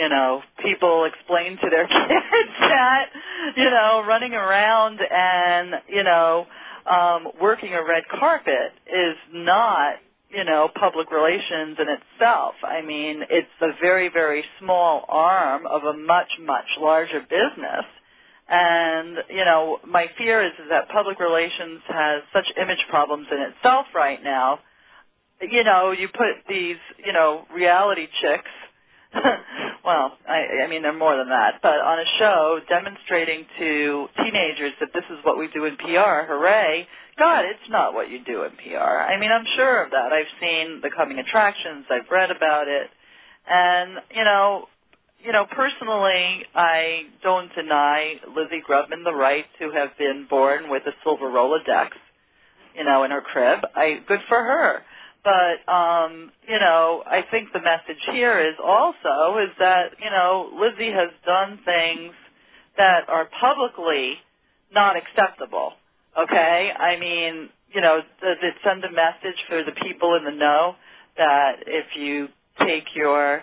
[0.00, 3.06] you know people explain to their kids that
[3.56, 6.46] you know running around and you know
[6.90, 9.94] um, working a red carpet is not
[10.30, 12.54] you know public relations in itself.
[12.62, 17.84] I mean, it's a very very small arm of a much much larger business.
[18.48, 23.38] And, you know, my fear is, is that public relations has such image problems in
[23.40, 24.58] itself right now.
[25.40, 28.50] you know, you put these, you know, reality chicks.
[29.84, 34.72] well, I, I mean, they're more than that, but on a show demonstrating to teenagers
[34.80, 36.24] that this is what we do in PR.
[36.26, 36.86] Hooray!
[37.18, 38.78] God, it's not what you do in PR.
[38.78, 40.12] I mean, I'm sure of that.
[40.12, 41.84] I've seen the coming attractions.
[41.90, 42.90] I've read about it,
[43.48, 44.66] and you know,
[45.24, 50.82] you know, personally, I don't deny Lizzie Grubman the right to have been born with
[50.86, 51.90] a silver Rolodex,
[52.74, 53.60] you know, in her crib.
[53.74, 54.82] I good for her.
[55.24, 60.50] But um, you know, I think the message here is also is that you know
[60.60, 62.12] Lizzie has done things
[62.76, 64.14] that are publicly
[64.72, 65.72] not acceptable.
[66.18, 70.30] Okay, I mean, you know, does it send a message for the people in the
[70.38, 70.76] know
[71.16, 72.28] that if you
[72.60, 73.42] take your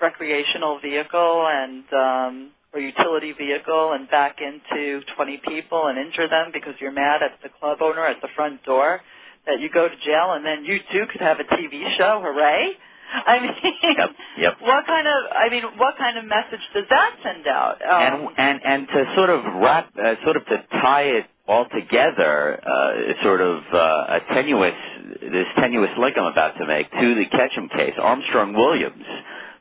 [0.00, 6.50] recreational vehicle and um, or utility vehicle and back into 20 people and injure them
[6.52, 9.00] because you're mad at the club owner at the front door,
[9.48, 12.20] that you go to jail and then you too could have a TV show.
[12.22, 12.72] Hooray!
[13.10, 13.52] I mean,
[13.98, 14.54] Yep, yep.
[14.60, 17.80] what kind of I mean, what kind of message does that send out?
[17.82, 21.66] Um, and and and to sort of wrap, uh, sort of to tie it all
[21.74, 24.74] together, uh, sort of uh, a tenuous,
[25.22, 27.94] this tenuous link I'm about to make to the Ketchum case.
[28.00, 29.04] Armstrong Williams,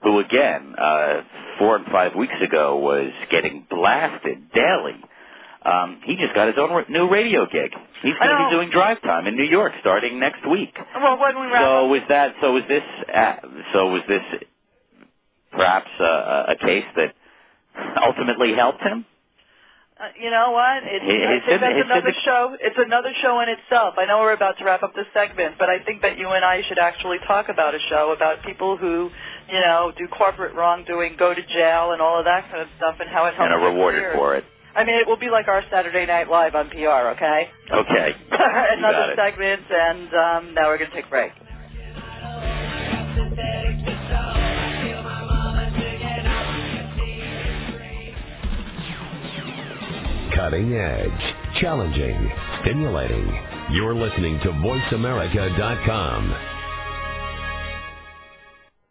[0.03, 1.21] who again uh,
[1.57, 4.99] four and five weeks ago was getting blasted daily.
[5.65, 7.71] Um, he just got his own r- new radio gig.
[8.01, 10.73] He's going to be doing drive time in New York starting next week.
[10.95, 12.35] well, when we wrap So was that?
[12.41, 12.83] So was this?
[13.13, 13.33] Uh,
[13.73, 14.21] so was this
[15.51, 17.13] perhaps uh, a case that
[18.05, 19.05] ultimately helped him?
[19.99, 20.83] Uh, you know what?
[20.85, 22.55] It's, It- I it's think that's another the- show.
[22.61, 23.95] It's another show in itself.
[23.97, 26.45] I know we're about to wrap up this segment, but I think that you and
[26.45, 29.09] I should actually talk about a show about people who,
[29.51, 32.97] you know, do corporate wrongdoing, go to jail, and all of that kind of stuff,
[32.99, 33.51] and how it helps.
[33.51, 34.45] And are rewarded for it.
[34.77, 37.15] I mean, it will be like our Saturday Night Live on PR.
[37.17, 37.49] Okay.
[37.73, 38.15] Okay.
[38.31, 39.17] You got another it.
[39.17, 41.31] segment, and um, now we're going to take a break.
[50.35, 53.25] Cutting edge, challenging, stimulating.
[53.71, 56.35] You're listening to VoiceAmerica.com.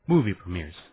[0.09, 0.75] Movie premieres,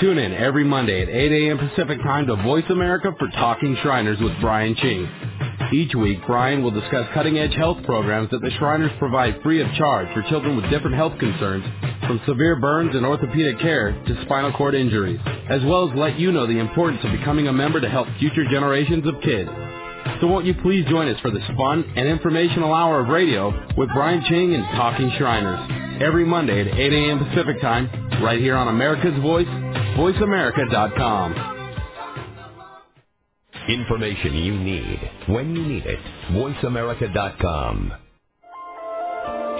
[0.00, 1.58] Tune in every Monday at 8 a.m.
[1.58, 5.06] Pacific Time to Voice America for Talking Shriners with Brian Ching.
[5.74, 10.08] Each week, Brian will discuss cutting-edge health programs that the Shriners provide free of charge
[10.14, 11.66] for children with different health concerns,
[12.06, 16.32] from severe burns and orthopedic care to spinal cord injuries, as well as let you
[16.32, 19.50] know the importance of becoming a member to help future generations of kids.
[20.22, 23.90] So won't you please join us for this fun and informational hour of radio with
[23.92, 25.60] Brian Ching and Talking Shriners
[26.00, 27.18] every Monday at 8 a.m.
[27.28, 27.90] Pacific Time,
[28.22, 29.46] right here on America's Voice,
[29.96, 31.58] VoiceAmerica.com.
[33.68, 36.00] Information you need when you need it.
[36.32, 37.92] VoiceAmerica.com.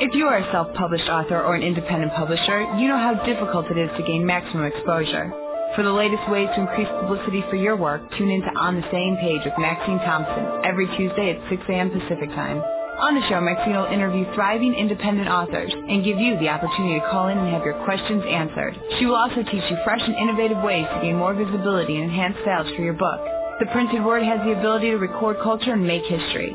[0.00, 3.78] If you are a self-published author or an independent publisher, you know how difficult it
[3.78, 5.30] is to gain maximum exposure.
[5.76, 8.88] For the latest ways to increase publicity for your work, tune in to On the
[8.90, 11.90] Same Page with Maxine Thompson every Tuesday at 6 a.m.
[11.90, 12.62] Pacific Time.
[13.00, 17.06] On the show, Maxine will interview thriving independent authors and give you the opportunity to
[17.08, 18.76] call in and have your questions answered.
[18.98, 22.36] She will also teach you fresh and innovative ways to gain more visibility and enhance
[22.44, 23.24] sales for your book.
[23.58, 26.52] The printed word has the ability to record culture and make history.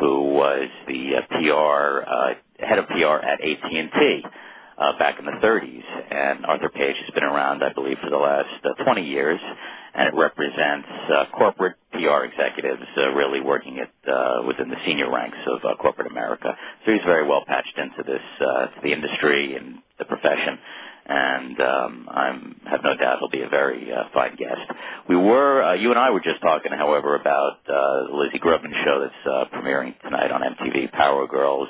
[0.00, 2.34] who was the uh, PR uh,
[2.66, 4.24] head of PR at AT&T
[4.82, 5.84] uh, back in the 30s.
[6.10, 9.40] And Arthur Page has been around, I believe, for the last uh, 20 years,
[9.94, 15.10] and it represents uh, corporate PR executives uh, really working at uh, within the senior
[15.10, 16.56] ranks of uh, corporate America.
[16.84, 20.58] So he's very well patched into this, uh, to the industry and the profession.
[21.04, 24.70] And um, I'm have no doubt he'll be a very uh, fine guest.
[25.08, 28.72] We were, uh, you and I were just talking, however, about uh, the Lizzie Grubman
[28.84, 31.68] show that's uh, premiering tonight on MTV, Power Girls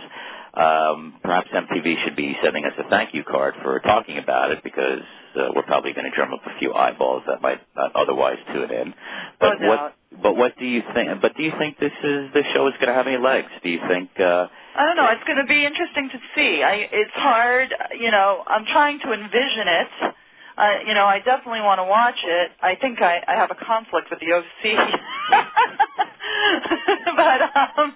[0.55, 4.63] um, perhaps MTV should be sending us a thank you card for talking about it
[4.63, 5.01] because
[5.37, 8.71] uh, we're probably going to drum up a few eyeballs that might not otherwise tune
[8.71, 8.95] in.
[9.41, 9.95] But no what?
[10.23, 11.09] But what do you think?
[11.23, 13.49] But do you think this is this show is going to have any legs?
[13.63, 14.11] Do you think?
[14.19, 15.09] Uh, I don't know.
[15.11, 16.63] It's going to be interesting to see.
[16.63, 17.75] I, it's hard.
[17.99, 20.15] You know, I'm trying to envision it.
[20.57, 22.51] Uh, you know, I definitely want to watch it.
[22.63, 24.77] I think I, I have a conflict with the OC.
[27.17, 27.41] but
[27.79, 27.95] um,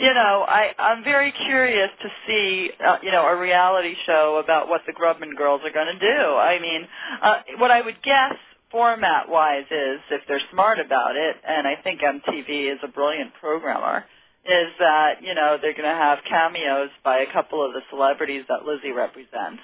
[0.00, 4.68] you know, I I'm very curious to see uh, you know a reality show about
[4.68, 6.20] what the Grubman girls are going to do.
[6.36, 6.88] I mean,
[7.22, 8.34] uh, what I would guess
[8.70, 13.32] format wise is if they're smart about it, and I think MTV is a brilliant
[13.40, 14.04] programmer.
[14.44, 18.44] Is that you know they're going to have cameos by a couple of the celebrities
[18.48, 19.62] that Lizzie represents,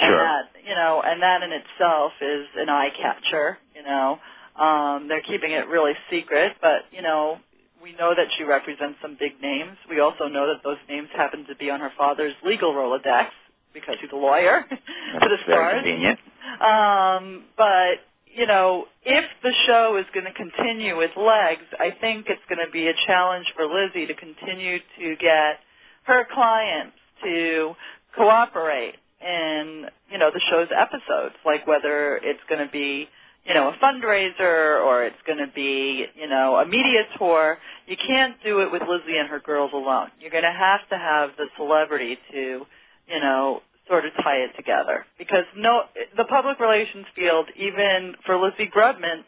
[0.00, 0.18] and Sure.
[0.18, 3.58] that you know, and that in itself is an eye catcher.
[3.74, 4.18] You know,
[4.56, 7.38] um, they're keeping it really secret, but you know,
[7.82, 9.76] we know that she represents some big names.
[9.88, 13.28] We also know that those names happen to be on her father's legal Rolodex
[13.74, 16.18] because he's a lawyer for the That's very convenient.
[16.60, 18.00] Um, but
[18.34, 22.64] you know, if the show is going to continue with legs, I think it's going
[22.64, 25.60] to be a challenge for Lizzie to continue to get
[26.04, 27.74] her clients to
[28.16, 33.08] cooperate in you know the show's episodes, like whether it's going to be
[33.44, 37.58] you know a fundraiser or it's going to be you know a media tour.
[37.86, 40.08] You can't do it with Lizzie and her girls alone.
[40.20, 42.66] You're going to have to have the celebrity to
[43.08, 45.82] you know sort of tie it together because no
[46.16, 49.24] the public relations field even for Lizzie Grubman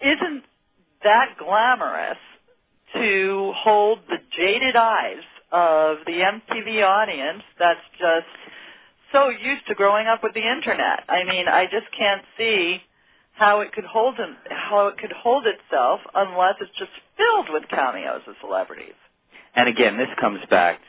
[0.00, 0.44] isn't
[1.02, 2.18] that glamorous
[2.94, 8.26] to hold the jaded eyes of the MTV audience that's just
[9.12, 11.04] so used to growing up with the internet.
[11.08, 12.80] I mean, I just can't see
[13.32, 17.68] how it could hold him, how it could hold itself unless it's just filled with
[17.68, 18.94] cameos of celebrities.
[19.54, 20.80] And again, this comes back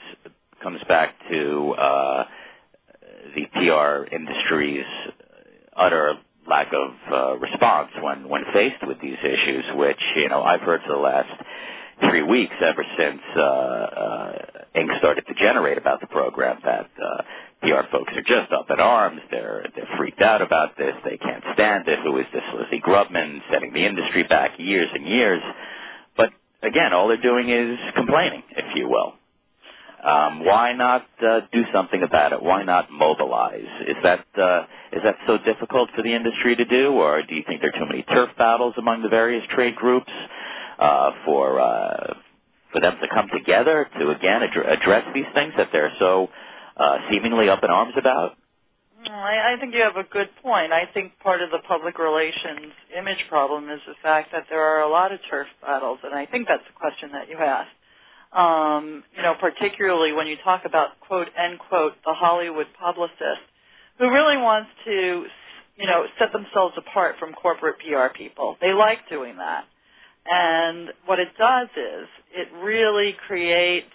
[0.62, 2.24] comes back to uh,
[3.36, 4.86] the PR industry's
[5.76, 6.14] utter
[6.48, 10.82] lack of uh, response when when faced with these issues, which you know I've heard
[10.86, 11.32] for the last
[12.10, 14.32] three weeks ever since uh, uh,
[14.76, 17.22] ink started to generate about the program that uh,
[17.64, 19.22] PR folks are just up in arms.
[19.32, 20.94] They're they're freaked out about this.
[21.06, 22.00] They can't stand it.
[22.04, 25.42] Who is this Lizzie Grubman setting the industry back years and years?
[26.18, 29.14] But again, all they're doing is complaining, if you will.
[30.04, 32.44] Um, why not uh, do something about it?
[32.44, 33.66] Why not mobilize?
[33.88, 37.44] Is that uh, is that so difficult for the industry to do, or do you
[37.48, 40.12] think there are too many turf battles among the various trade groups
[40.78, 42.16] uh, for uh,
[42.74, 46.28] for them to come together to again ad- address these things that they're so
[46.78, 48.38] uh, seemingly up in arms about?
[49.10, 50.72] I, I think you have a good point.
[50.72, 54.82] I think part of the public relations image problem is the fact that there are
[54.82, 57.70] a lot of turf battles, and I think that's the question that you asked.
[58.32, 63.46] Um, you know, particularly when you talk about quote end quote the Hollywood publicist
[64.00, 65.26] who really wants to,
[65.78, 68.58] you know, set themselves apart from corporate PR people.
[68.60, 69.66] They like doing that.
[70.26, 73.92] And what it does is it really creates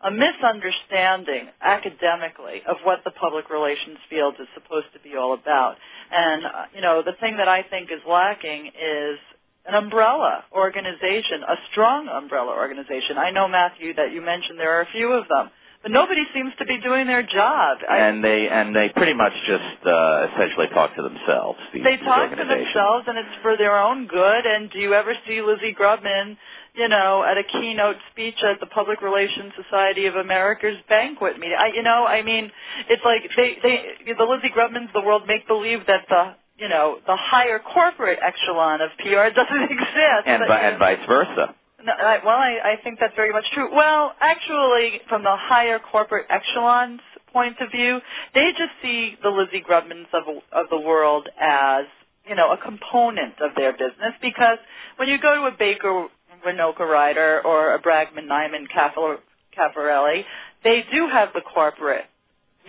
[0.00, 5.76] a misunderstanding academically of what the public relations field is supposed to be all about.
[6.10, 9.18] And, uh, you know, the thing that I think is lacking is
[9.66, 13.18] an umbrella organization, a strong umbrella organization.
[13.18, 15.50] I know, Matthew, that you mentioned there are a few of them.
[15.82, 17.78] But nobody seems to be doing their job.
[17.88, 21.58] I, And they and they pretty much just uh, essentially talk to themselves.
[21.72, 25.14] These, they talk to themselves and it's for their own good and do you ever
[25.26, 26.36] see Lizzie Grubman,
[26.74, 31.56] you know, at a keynote speech at the Public Relations Society of America's banquet meeting?
[31.58, 32.50] I you know, I mean,
[32.88, 36.68] it's like they they the Lizzie Grubmans of the world make believe that the you
[36.68, 40.26] know, the higher corporate echelon of PR doesn't exist.
[40.26, 41.54] and, But, and vice versa.
[41.88, 43.74] No, I, well, I, I think that's very much true.
[43.74, 47.00] Well, actually, from the higher corporate echelons
[47.32, 48.00] point of view,
[48.34, 51.86] they just see the Lizzie Grubmans of of the world as
[52.26, 54.58] you know a component of their business because
[54.96, 56.08] when you go to a Baker
[56.46, 58.66] Winokur Ryder or a Bragman Nyman
[59.56, 60.24] Caffarelli,
[60.64, 62.04] they do have the corporate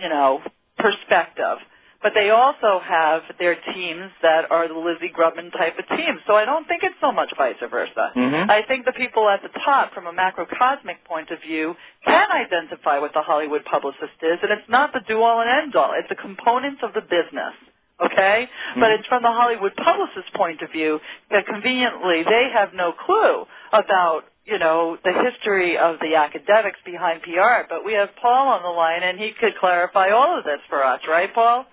[0.00, 0.40] you know
[0.78, 1.58] perspective
[2.02, 6.20] but they also have their teams that are the Lizzie Grubman type of teams.
[6.26, 8.12] So I don't think it's so much vice versa.
[8.16, 8.50] Mm-hmm.
[8.50, 11.74] I think the people at the top, from a macrocosmic point of view,
[12.04, 15.92] can identify what the Hollywood publicist is, and it's not the do-all and end-all.
[15.94, 17.54] It's a component of the business.
[18.02, 18.48] Okay?
[18.48, 18.80] Mm-hmm.
[18.80, 23.44] But it's from the Hollywood publicist point of view that conveniently they have no clue
[23.72, 28.62] about you know, the history of the academics behind PR, but we have Paul on
[28.62, 31.66] the line and he could clarify all of this for us, right, Paul?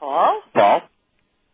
[0.00, 0.40] Paul?
[0.54, 0.80] Paul?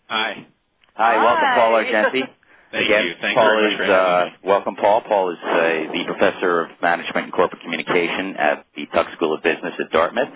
[0.08, 0.46] Hi.
[0.94, 2.22] Hi, welcome, Paul Argenti.
[2.72, 3.14] Thank Again, you.
[3.20, 5.02] Thank Paul you very much is, for having uh, welcome, Paul.
[5.06, 9.42] Paul is uh, the professor of management and corporate communication at the Tuck School of
[9.42, 10.28] Business at Dartmouth.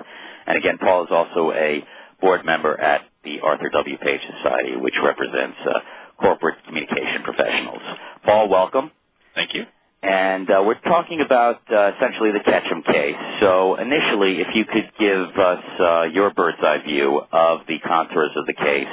[0.47, 1.85] And again, Paul is also a
[2.21, 3.99] board member at the Arthur W.
[3.99, 5.81] Page Society, which represents uh,
[6.21, 7.83] corporate communication professionals.
[8.25, 8.91] Paul, welcome.
[9.35, 9.65] Thank you.
[10.03, 13.17] And uh, we're talking about uh, essentially the Ketchum case.
[13.41, 18.31] So initially, if you could give us uh, your bird's eye view of the contours
[18.35, 18.89] of the case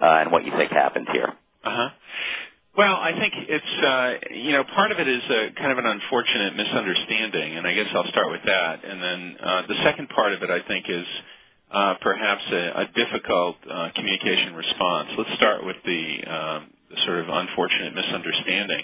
[0.00, 1.32] uh, and what you think happened here.
[1.64, 1.88] Uh-huh.
[2.74, 5.84] Well, I think it's, uh, you know, part of it is a kind of an
[5.84, 8.82] unfortunate misunderstanding, and I guess I'll start with that.
[8.82, 11.04] And then uh, the second part of it, I think, is
[11.70, 15.10] uh, perhaps a, a difficult uh, communication response.
[15.18, 18.80] Let's start with the, um, the sort of unfortunate misunderstanding.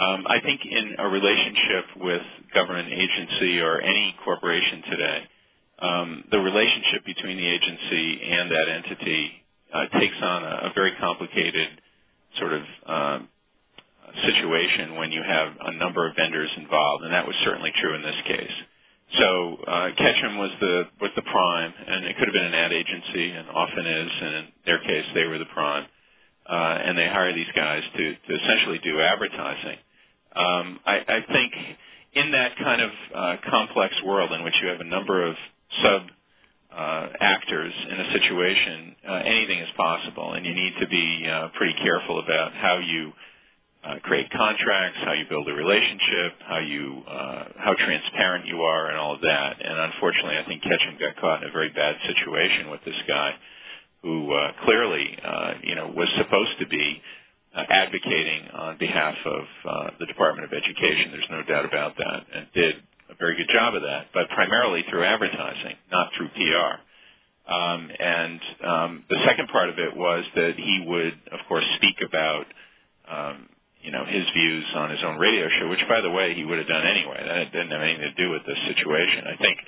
[0.00, 2.22] Um, I think in a relationship with
[2.54, 5.20] government agency or any corporation today,
[5.80, 9.32] um, the relationship between the agency and that entity
[9.74, 11.68] uh, takes on a, a very complicated
[12.38, 13.28] sort of um,
[14.26, 18.02] situation when you have a number of vendors involved, and that was certainly true in
[18.02, 18.52] this case.
[19.18, 22.72] So uh, Ketchum was the was the prime, and it could have been an ad
[22.72, 25.86] agency, and often is, and in their case, they were the prime.
[26.48, 29.78] Uh, and they hire these guys to, to essentially do advertising.
[30.36, 31.52] Um, I, I think
[32.14, 35.34] in that kind of uh, complex world in which you have a number of
[35.82, 36.02] sub
[36.76, 41.48] uh, actors in a situation, uh, anything is possible, and you need to be uh,
[41.56, 43.12] pretty careful about how you
[43.84, 48.88] uh, create contracts, how you build a relationship, how you uh, how transparent you are,
[48.88, 49.56] and all of that.
[49.64, 53.34] And unfortunately, I think Ketchum got caught in a very bad situation with this guy,
[54.02, 54.34] who
[54.64, 55.18] clearly,
[55.62, 57.00] you know, was supposed to be
[57.68, 61.10] advocating on behalf of uh, the Department of Education.
[61.10, 62.76] There's no doubt about that, and did
[63.10, 67.52] a very good job of that, but primarily through advertising, not through PR.
[67.52, 71.96] Um, and um, the second part of it was that he would, of course, speak
[72.04, 72.46] about,
[73.08, 73.48] um,
[73.80, 76.58] you know, his views on his own radio show, which, by the way, he would
[76.58, 77.22] have done anyway.
[77.24, 79.24] That didn't have anything to do with this situation.
[79.26, 79.58] I think,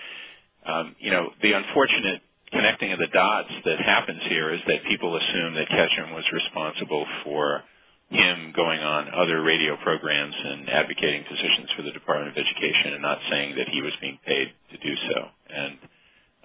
[0.66, 2.20] um, you know, the unfortunate
[2.51, 7.07] connecting of the dots that happens here is that people assume that Ketchum was responsible
[7.22, 7.62] for
[8.11, 13.03] him going on other radio programs and advocating positions for the Department of Education and
[13.03, 15.19] not saying that he was being paid to do so.
[15.51, 15.79] And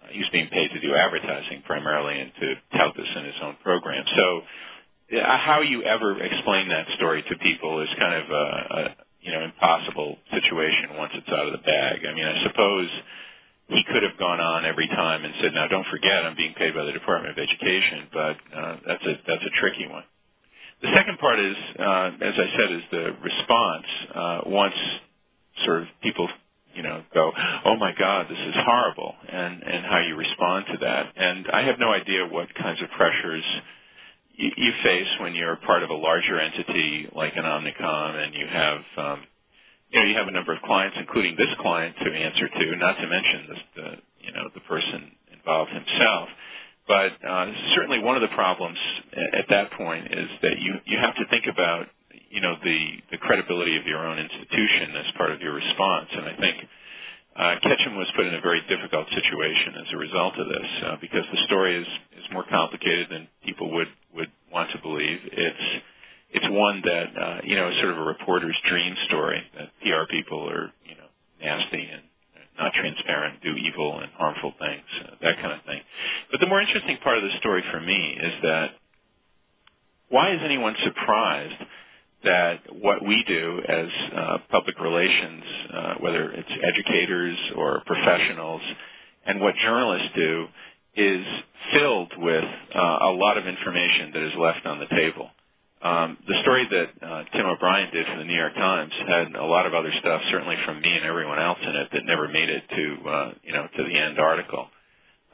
[0.01, 3.39] uh, he was being paid to do advertising primarily and to tout this in his
[3.41, 4.03] own program.
[4.15, 4.41] So
[5.17, 9.31] uh, how you ever explain that story to people is kind of a, a you
[9.31, 12.05] know impossible situation once it's out of the bag.
[12.05, 12.89] I mean, I suppose
[13.67, 16.73] he could have gone on every time and said, "Now, don't forget, I'm being paid
[16.73, 20.03] by the Department of Education," but uh, that's a that's a tricky one.
[20.83, 23.85] The second part is, uh, as I said, is the response.
[24.15, 24.75] Uh, once
[25.65, 26.29] sort of people,
[26.75, 27.33] you know, go,
[27.65, 31.13] "Oh my God, this is horrible," and and how you respond to that.
[31.17, 33.45] And I have no idea what kinds of pressures
[34.35, 38.47] you, you face when you're part of a larger entity like an Omnicom, and you
[38.47, 39.23] have, um,
[39.91, 42.97] you know, you have a number of clients, including this client to answer to, not
[42.99, 43.89] to mention the, the
[44.21, 46.29] you know, the person involved himself.
[46.87, 48.77] But uh, certainly one of the problems
[49.33, 51.87] at that point is that you, you have to think about
[52.29, 56.09] you know the, the credibility of your own institution as part of your response.
[56.11, 56.57] And I think
[57.35, 60.95] uh, Ketchum was put in a very difficult situation as a result of this uh,
[60.99, 65.19] because the story is, is more complicated than people would, would want to believe.
[65.31, 65.83] It's
[66.33, 70.09] it's one that uh, you know is sort of a reporter's dream story that PR
[70.09, 71.09] people are you know
[71.39, 72.01] nasty and
[72.57, 75.81] not transparent, do evil and harmful things, uh, that kind of thing.
[76.31, 78.71] But the more interesting part of the story for me is that
[80.09, 81.63] why is anyone surprised
[82.23, 85.43] that what we do as uh, public relations,
[85.73, 88.61] uh, whether it's educators or professionals,
[89.25, 90.47] and what journalists do
[90.95, 91.25] is
[91.73, 92.43] filled with
[92.75, 95.29] uh, a lot of information that is left on the table.
[95.83, 99.43] Um, the story that uh, Tim O'Brien did for the New York Times had a
[99.43, 102.49] lot of other stuff, certainly from me and everyone else in it, that never made
[102.49, 104.67] it to uh, you know to the end article.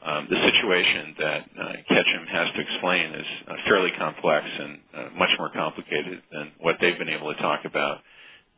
[0.02, 5.08] Um, the situation that uh, Ketchum has to explain is uh, fairly complex and uh,
[5.16, 7.98] much more complicated than what they've been able to talk about.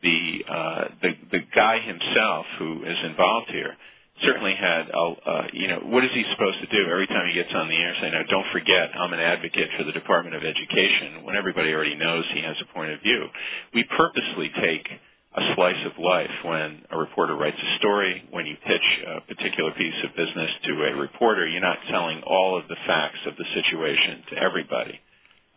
[0.01, 3.75] The uh, the the guy himself who is involved here
[4.21, 7.53] certainly had, uh, you know, what is he supposed to do every time he gets
[7.53, 11.23] on the air saying, now don't forget, I'm an advocate for the Department of Education,
[11.23, 13.25] when everybody already knows he has a point of view.
[13.73, 14.87] We purposely take
[15.35, 19.71] a slice of life when a reporter writes a story, when you pitch a particular
[19.71, 23.45] piece of business to a reporter, you're not telling all of the facts of the
[23.55, 24.99] situation to everybody.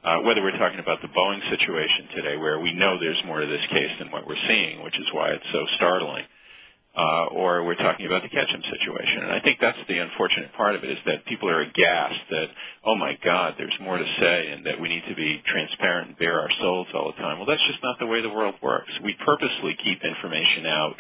[0.02, 3.46] Uh, whether we're talking about the Boeing situation today, where we know there's more to
[3.46, 6.24] this case than what we're seeing, which is why it's so startling,
[6.97, 9.24] uh, or we're talking about the Ketchum situation.
[9.24, 12.49] And I think that's the unfortunate part of it is that people are aghast that,
[12.84, 16.18] oh my God, there's more to say and that we need to be transparent and
[16.18, 17.38] bare our souls all the time.
[17.38, 18.90] Well, that's just not the way the world works.
[19.05, 20.97] We purposely keep information out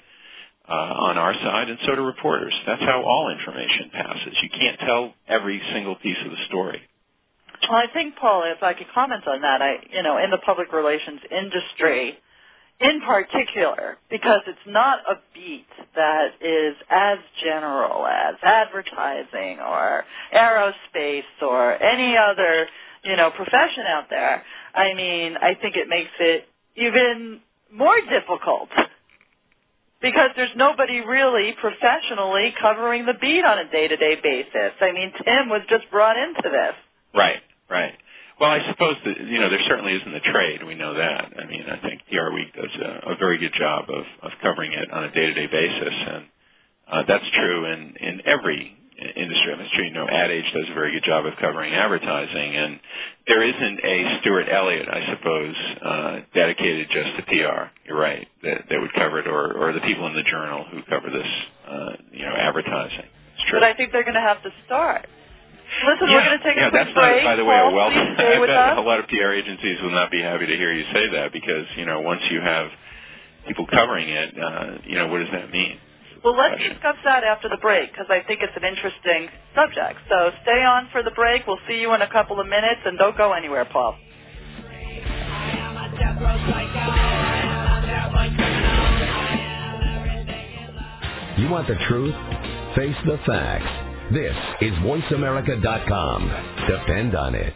[0.68, 2.52] uh, on our side, and so do reporters.
[2.66, 4.36] That's how all information passes.
[4.42, 6.82] You can't tell every single piece of the story.
[7.70, 10.38] Well, I think, Paul, if I could comment on that, I, you know, in the
[10.44, 12.18] public relations industry,
[12.80, 20.04] in particular because it's not a beat that is as general as advertising or
[20.34, 22.66] aerospace or any other,
[23.04, 24.42] you know, profession out there.
[24.74, 26.44] I mean, I think it makes it
[26.76, 27.40] even
[27.72, 28.68] more difficult
[30.02, 34.72] because there's nobody really professionally covering the beat on a day-to-day basis.
[34.80, 36.74] I mean, Tim was just brought into this.
[37.14, 37.94] Right, right.
[38.38, 40.62] Well, I suppose that you know there certainly isn't a trade.
[40.62, 41.32] We know that.
[41.38, 44.72] I mean, I think PR Week does a, a very good job of, of covering
[44.72, 46.24] it on a day-to-day basis, and
[46.90, 48.76] uh, that's true in in every
[49.16, 49.52] industry.
[49.52, 52.80] I'm sure you know Ad Age does a very good job of covering advertising, and
[53.26, 57.72] there isn't a Stuart Elliott, I suppose, uh, dedicated just to PR.
[57.86, 60.82] You're right that that would cover it, or or the people in the journal who
[60.90, 61.28] cover this,
[61.66, 63.06] uh, you know, advertising.
[63.34, 63.60] It's true.
[63.60, 65.06] But I think they're going to have to start.
[65.84, 66.14] Listen, yeah.
[66.14, 67.22] we're going to take yeah, a quick that's break.
[67.22, 67.90] Not, by the way, Paul, a well.
[67.90, 68.78] please stay I bet us.
[68.78, 71.66] a lot of PR agencies will not be happy to hear you say that because
[71.76, 72.70] you know once you have
[73.46, 75.78] people covering it, uh, you know what does that mean?
[76.24, 80.00] Well, let's discuss that after the break because I think it's an interesting subject.
[80.08, 81.46] So stay on for the break.
[81.46, 83.96] We'll see you in a couple of minutes, and don't go anywhere, Paul.
[91.38, 92.14] You want the truth?
[92.74, 93.85] Face the facts.
[94.12, 96.66] This is VoiceAmerica.com.
[96.68, 97.54] Depend on it.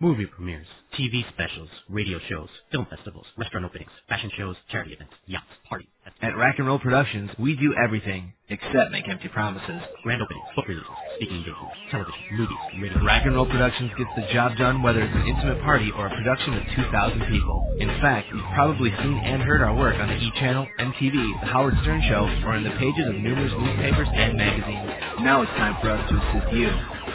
[0.00, 0.66] Movie premieres,
[0.98, 5.88] TV specials, radio shows, film festivals, restaurant openings, fashion shows, charity events, yachts, parties.
[6.22, 9.82] At Rack and Roll Productions, we do everything except make empty promises.
[10.04, 10.86] Grand openings, book releases,
[11.16, 13.04] speaking engagements, television, movies, radio.
[13.04, 16.14] Rack and Roll Productions gets the job done whether it's an intimate party or a
[16.14, 17.76] production with 2,000 people.
[17.80, 20.32] In fact, you've probably seen and heard our work on the E!
[20.38, 24.90] Channel, MTV, The Howard Stern Show, or in the pages of numerous newspapers and magazines.
[25.26, 26.68] Now it's time for us to assist you.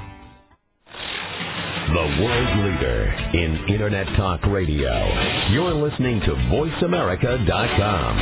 [1.88, 5.08] The world leader in Internet Talk Radio.
[5.52, 8.18] You're listening to VoiceAmerica.com.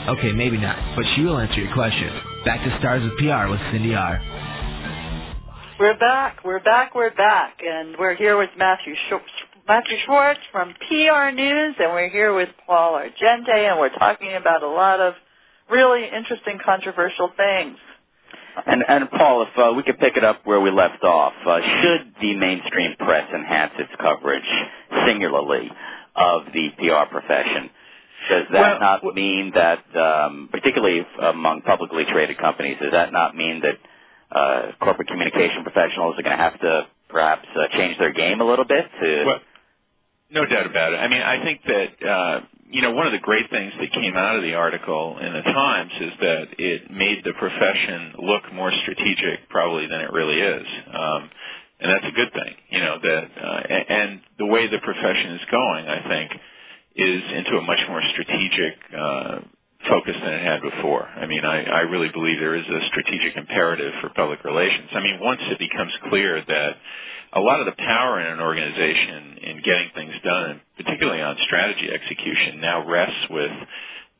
[0.07, 2.11] Okay, maybe not, but she will answer your question.
[2.43, 4.19] Back to Stars of PR with Cindy R.
[5.79, 6.43] We're back.
[6.43, 6.95] We're back.
[6.95, 9.25] We're back, and we're here with Matthew Schwartz,
[9.67, 14.63] Matthew Schwartz from PR News, and we're here with Paul Argenti, and we're talking about
[14.63, 15.13] a lot of
[15.69, 17.77] really interesting, controversial things.
[18.65, 21.59] And, and Paul, if uh, we could pick it up where we left off, uh,
[21.61, 24.49] should the mainstream press enhance its coverage
[25.05, 25.69] singularly
[26.15, 27.69] of the PR profession?
[28.29, 33.35] Does that Well, not mean that, um, particularly among publicly traded companies, does that not
[33.35, 33.77] mean that
[34.31, 38.45] uh, corporate communication professionals are going to have to perhaps uh, change their game a
[38.45, 39.39] little bit to Well,
[40.31, 40.97] no doubt about it.
[40.97, 44.15] I mean, I think that uh, you know one of the great things that came
[44.15, 48.71] out of the article in the Times is that it made the profession look more
[48.83, 51.29] strategic, probably than it really is, um,
[51.81, 52.55] and that's a good thing.
[52.69, 56.31] You know that, uh, and the way the profession is going, I think,
[56.95, 58.73] is into a much more strategic.
[58.95, 59.39] Uh,
[59.89, 61.07] focus than it had before.
[61.07, 64.89] I mean, I, I really believe there is a strategic imperative for public relations.
[64.93, 66.75] I mean, once it becomes clear that
[67.33, 71.89] a lot of the power in an organization in getting things done, particularly on strategy
[71.89, 73.51] execution, now rests with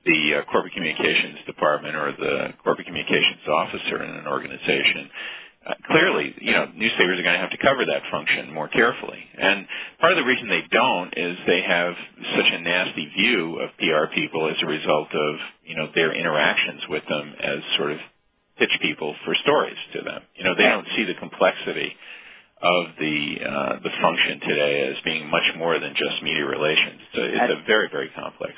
[0.05, 5.09] the uh, corporate communications department or the corporate communications officer in an organization.
[5.63, 9.19] Uh, clearly, you know, newspapers are going to have to cover that function more carefully.
[9.37, 9.67] And
[9.99, 11.93] part of the reason they don't is they have
[12.35, 16.81] such a nasty view of PR people as a result of, you know, their interactions
[16.89, 17.99] with them as sort of
[18.57, 20.21] pitch people for stories to them.
[20.35, 21.93] You know, they don't see the complexity
[22.61, 27.01] of the uh, the function today as being much more than just media relations.
[27.13, 28.53] So it's a very very complex.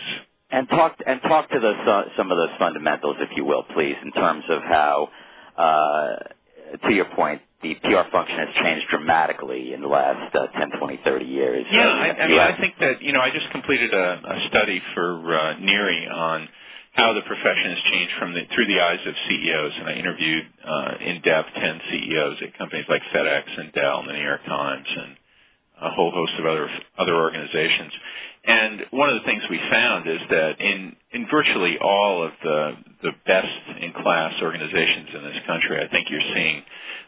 [0.52, 3.96] And talk and talk to those uh, some of those fundamentals, if you will, please,
[4.04, 5.10] in terms of how,
[5.58, 6.33] uh,
[6.78, 11.00] to your point, the PR function has changed dramatically in the last uh, 10, 20,
[11.04, 11.66] 30 years.
[11.72, 14.82] Yeah, I, I mean, I think that you know, I just completed a, a study
[14.94, 16.50] for uh, NERI on
[16.94, 20.46] how the profession has changed from the through the eyes of CEOs, and I interviewed
[20.66, 24.46] uh, in depth ten CEOs at companies like FedEx and Dell and the New York
[24.46, 25.16] Times and
[25.82, 27.92] a whole host of other other organizations.
[28.46, 32.74] And one of the things we found is that in in virtually all of the
[33.04, 36.64] the best in class organizations in this country, I think you're seeing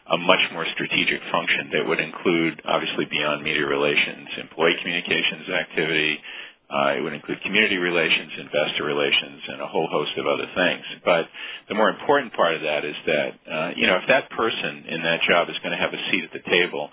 [0.08, 6.20] a much more strategic function that would include obviously beyond media relations, employee communications activity,
[6.68, 10.84] uh, it would include community relations, investor relations, and a whole host of other things.
[11.04, 11.28] But
[11.68, 15.02] the more important part of that is that, uh, you know, if that person in
[15.02, 16.90] that job is going to have a seat at the table,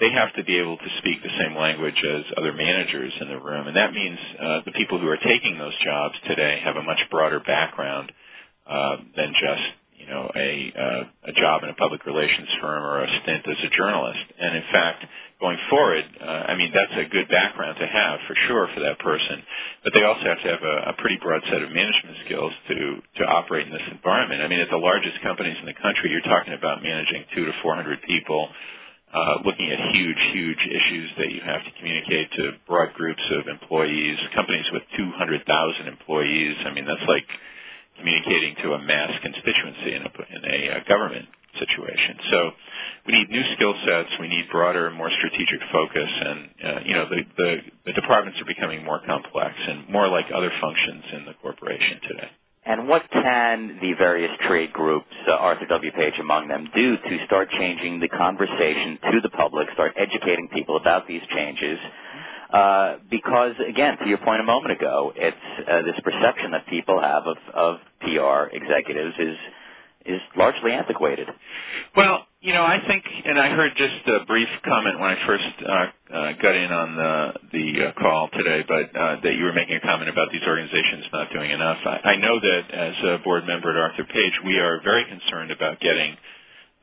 [0.00, 3.38] they have to be able to speak the same language as other managers in the
[3.38, 3.66] room.
[3.68, 7.00] And that means uh, the people who are taking those jobs today have a much
[7.10, 8.12] broader background
[8.66, 9.62] uh, than just
[9.98, 13.56] you know a uh, a job in a public relations firm or a stint as
[13.64, 14.24] a journalist.
[14.38, 15.04] And in fact,
[15.40, 18.98] going forward, uh, I mean that's a good background to have for sure for that
[18.98, 19.42] person.
[19.84, 22.76] But they also have to have a, a pretty broad set of management skills to
[23.18, 24.42] to operate in this environment.
[24.42, 27.52] I mean, at the largest companies in the country, you're talking about managing two to
[27.62, 28.48] four hundred people.
[29.12, 33.46] Uh, looking at huge, huge issues that you have to communicate to broad groups of
[33.46, 36.56] employees, companies with 200,000 employees.
[36.64, 37.26] I mean, that's like
[37.98, 41.26] communicating to a mass constituency in a, in a uh, government
[41.58, 42.16] situation.
[42.30, 42.50] So
[43.06, 44.08] we need new skill sets.
[44.18, 47.56] We need broader, more strategic focus, and uh, you know the, the
[47.86, 52.30] the departments are becoming more complex and more like other functions in the corporation today.
[52.64, 55.90] And what can the various trade groups, uh, Arthur W.
[55.92, 60.76] Page among them, do to start changing the conversation to the public, start educating people
[60.76, 61.78] about these changes?
[62.52, 65.36] Uh, because, again, to your point a moment ago, it's
[65.68, 69.36] uh, this perception that people have of, of PR executives is
[70.04, 71.28] is largely antiquated.
[71.96, 75.44] Well, you know, I think, and I heard just a brief comment when I first
[75.62, 75.72] uh,
[76.12, 79.76] uh, got in on the the uh, call today, but uh, that you were making
[79.76, 81.78] a comment about these organizations not doing enough.
[81.86, 85.52] I, I know that as a board member at Arthur Page, we are very concerned
[85.52, 86.16] about getting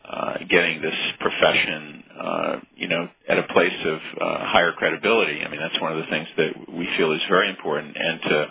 [0.09, 5.41] uh, getting this profession, uh, you know, at a place of uh, higher credibility.
[5.43, 8.47] I mean, that's one of the things that we feel is very important, and to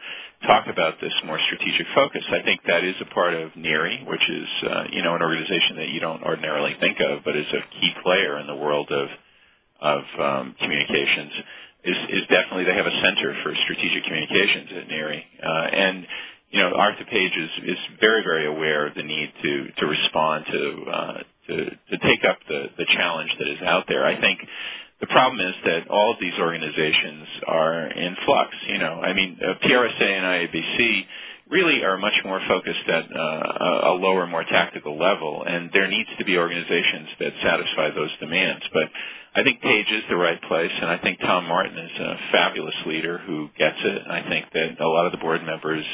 [0.47, 2.22] talk about this more strategic focus.
[2.30, 5.76] I think that is a part of NERI, which is, uh, you know, an organization
[5.76, 9.09] that you don't ordinarily think of, but is a key player in the world of
[9.80, 11.32] of um, communications.
[11.84, 16.07] Is, is definitely they have a center for strategic communications at NERI, uh, and
[16.51, 20.45] you know, Arthur Page is, is very, very aware of the need to to respond
[20.51, 21.18] to uh,
[21.49, 24.05] to to take up the the challenge that is out there.
[24.05, 24.41] I think
[25.01, 28.51] the problem is that all of these organizations are in flux.
[28.67, 31.05] You know, I mean, uh, PRSA and IABC
[31.51, 36.09] really are much more focused at uh, a lower, more tactical level, and there needs
[36.19, 38.65] to be organizations that satisfy those demands.
[38.73, 38.89] But
[39.35, 42.75] I think Page is the right place, and I think Tom Martin is a fabulous
[42.87, 44.03] leader who gets it.
[44.03, 45.85] And I think that a lot of the board members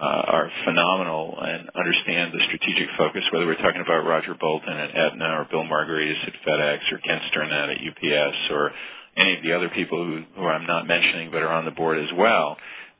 [0.00, 4.94] uh, are phenomenal and understand the strategic focus, whether we're talking about Roger Bolton at
[4.94, 8.72] Aetna or Bill Margaritis at FedEx or Ken Sternad at UPS or
[9.16, 11.98] any of the other people who, who I'm not mentioning but are on the board
[11.98, 12.56] as well.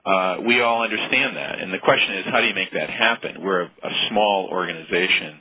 [0.07, 1.61] Uh, we all understand that.
[1.61, 3.43] And the question is, how do you make that happen?
[3.43, 5.41] We're a, a small organization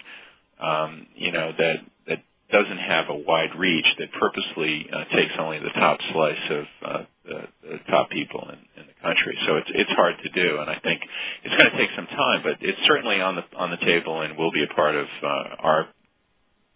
[0.64, 1.76] um, you know, that
[2.08, 6.66] that doesn't have a wide reach, that purposely uh, takes only the top slice of
[6.86, 9.38] uh, the, the top people in, in the country.
[9.48, 11.02] So it's it's hard to do, and I think
[11.44, 14.38] it's going to take some time, but it's certainly on the on the table and
[14.38, 15.28] will be a part of uh,
[15.60, 15.88] our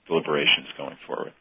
[0.08, 1.34] deliberations going forward.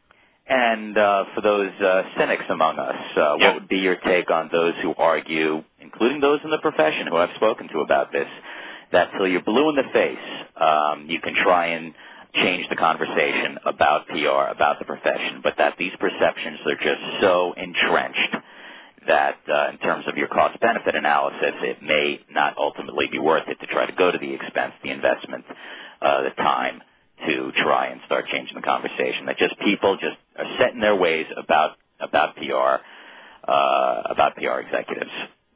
[0.49, 4.49] And uh, for those uh, cynics among us, uh, what would be your take on
[4.49, 8.27] those who argue, including those in the profession who I've spoken to about this,
[8.93, 10.17] that till you're blue in the face,
[10.55, 11.93] um, you can try and
[12.33, 17.53] change the conversation about PR, about the profession, but that these perceptions are just so
[17.57, 18.37] entrenched
[19.07, 23.59] that uh, in terms of your cost-benefit analysis, it may not ultimately be worth it
[23.59, 25.45] to try to go to the expense, the investment,
[26.01, 26.81] uh, the time
[27.25, 29.25] to try and start changing the conversation.
[29.25, 32.83] That just people just are set in their ways about about PR,
[33.49, 35.11] uh, about PR executives.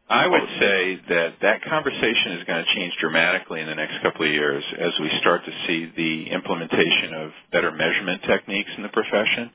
[0.10, 4.26] I would say that that conversation is going to change dramatically in the next couple
[4.26, 8.90] of years as we start to see the implementation of better measurement techniques in the
[8.90, 9.52] profession.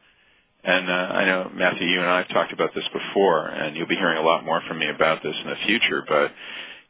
[0.66, 3.86] And uh, I know, Matthew, you and I have talked about this before, and you'll
[3.86, 6.04] be hearing a lot more from me about this in the future.
[6.08, 6.32] But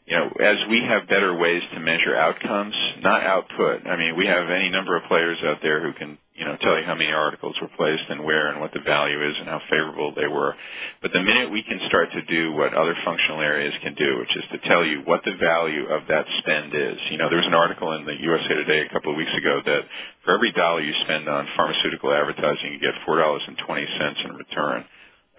[0.06, 3.86] you know, as we have better ways to measure outcomes, not output.
[3.86, 6.78] I mean, we have any number of players out there who can, you know, tell
[6.78, 9.60] you how many articles were placed and where and what the value is and how
[9.70, 10.54] favorable they were.
[11.00, 14.36] But the minute we can start to do what other functional areas can do, which
[14.36, 16.98] is to tell you what the value of that spend is.
[17.10, 19.60] You know, there was an article in the USA Today a couple of weeks ago
[19.64, 19.82] that
[20.24, 24.84] for every dollar you spend on pharmaceutical advertising, you get $4.20 in return.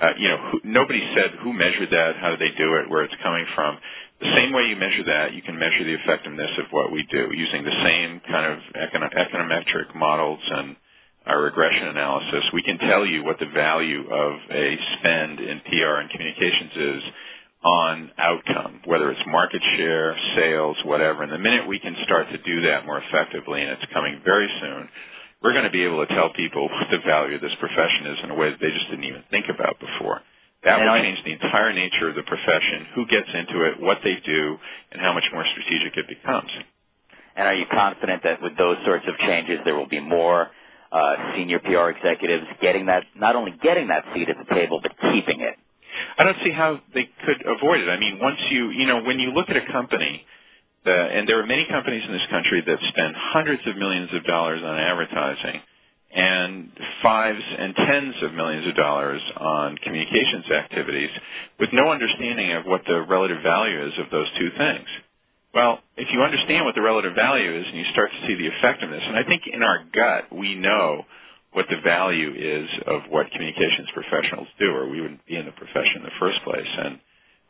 [0.01, 3.03] Uh, you know, who, nobody said who measured that, how did they do it, where
[3.03, 3.77] it's coming from.
[4.19, 7.29] The same way you measure that, you can measure the effectiveness of what we do
[7.33, 10.75] using the same kind of econo- econometric models and
[11.27, 12.45] our regression analysis.
[12.53, 17.03] We can tell you what the value of a spend in PR and communications is
[17.63, 21.23] on outcome, whether it's market share, sales, whatever.
[21.23, 24.47] And the minute we can start to do that more effectively, and it's coming very
[24.61, 24.87] soon,
[25.43, 28.17] we're going to be able to tell people what the value of this profession is
[28.23, 30.21] in a way that they just didn't even think about before.
[30.63, 34.17] That will change the entire nature of the profession, who gets into it, what they
[34.25, 34.57] do,
[34.91, 36.49] and how much more strategic it becomes.
[37.35, 40.49] And are you confident that with those sorts of changes, there will be more
[40.91, 44.91] uh, senior PR executives getting that, not only getting that seat at the table, but
[45.11, 45.55] keeping it?
[46.17, 47.89] I don't see how they could avoid it.
[47.89, 50.25] I mean, once you, you know, when you look at a company,
[50.85, 54.23] uh, and there are many companies in this country that spend hundreds of millions of
[54.23, 55.61] dollars on advertising
[56.13, 56.71] and
[57.03, 61.09] fives and tens of millions of dollars on communications activities
[61.59, 64.87] with no understanding of what the relative value is of those two things.
[65.57, 68.45] Well, if you understand what the relative value is and you start to see the
[68.45, 71.01] effectiveness, and I think in our gut we know
[71.51, 75.51] what the value is of what communications professionals do, or we wouldn't be in the
[75.53, 76.69] profession in the first place.
[76.77, 76.99] And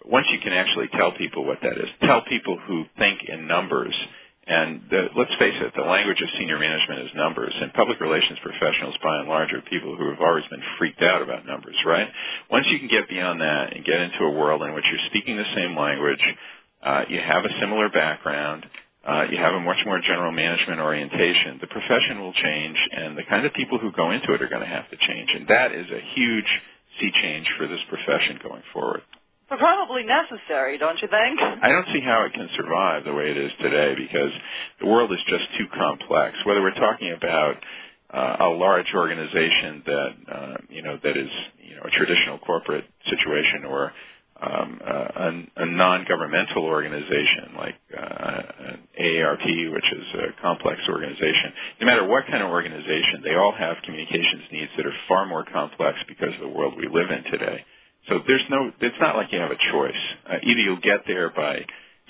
[0.05, 3.93] once you can actually tell people what that is, tell people who think in numbers,
[4.47, 8.39] and the, let's face it, the language of senior management is numbers, and public relations
[8.41, 12.07] professionals, by and large, are people who have always been freaked out about numbers, right?
[12.49, 15.35] Once you can get beyond that and get into a world in which you're speaking
[15.35, 16.23] the same language,
[16.87, 18.65] uh, you have a similar background,
[19.03, 23.23] uh, you have a much more general management orientation, the profession will change, and the
[23.27, 25.29] kind of people who go into it are going to have to change.
[25.35, 26.47] And that is a huge
[26.99, 29.01] sea change for this profession going forward.
[29.49, 31.39] But probably necessary, don't you think?
[31.41, 34.31] I don't see how it can survive the way it is today because
[34.79, 36.35] the world is just too complex.
[36.45, 37.55] Whether we're talking about
[38.13, 41.29] uh, a large organization that uh, you know that is
[41.63, 43.93] you know a traditional corporate situation or
[44.41, 48.41] um, a, a non-governmental organization like uh,
[48.99, 51.53] AARP, which is a complex organization.
[51.81, 55.45] No matter what kind of organization, they all have communications needs that are far more
[55.51, 57.65] complex because of the world we live in today.
[58.09, 60.01] So there's no, it's not like you have a choice.
[60.29, 61.65] Uh, either you'll get there by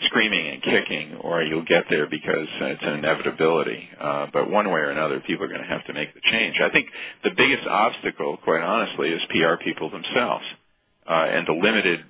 [0.06, 3.90] screaming and kicking, or you'll get there because uh, it's an inevitability.
[4.00, 6.58] Uh, but one way or another, people are going to have to make the change.
[6.62, 6.88] I think
[7.24, 10.46] the biggest obstacle, quite honestly, is PR people themselves
[11.08, 12.04] uh, and the limited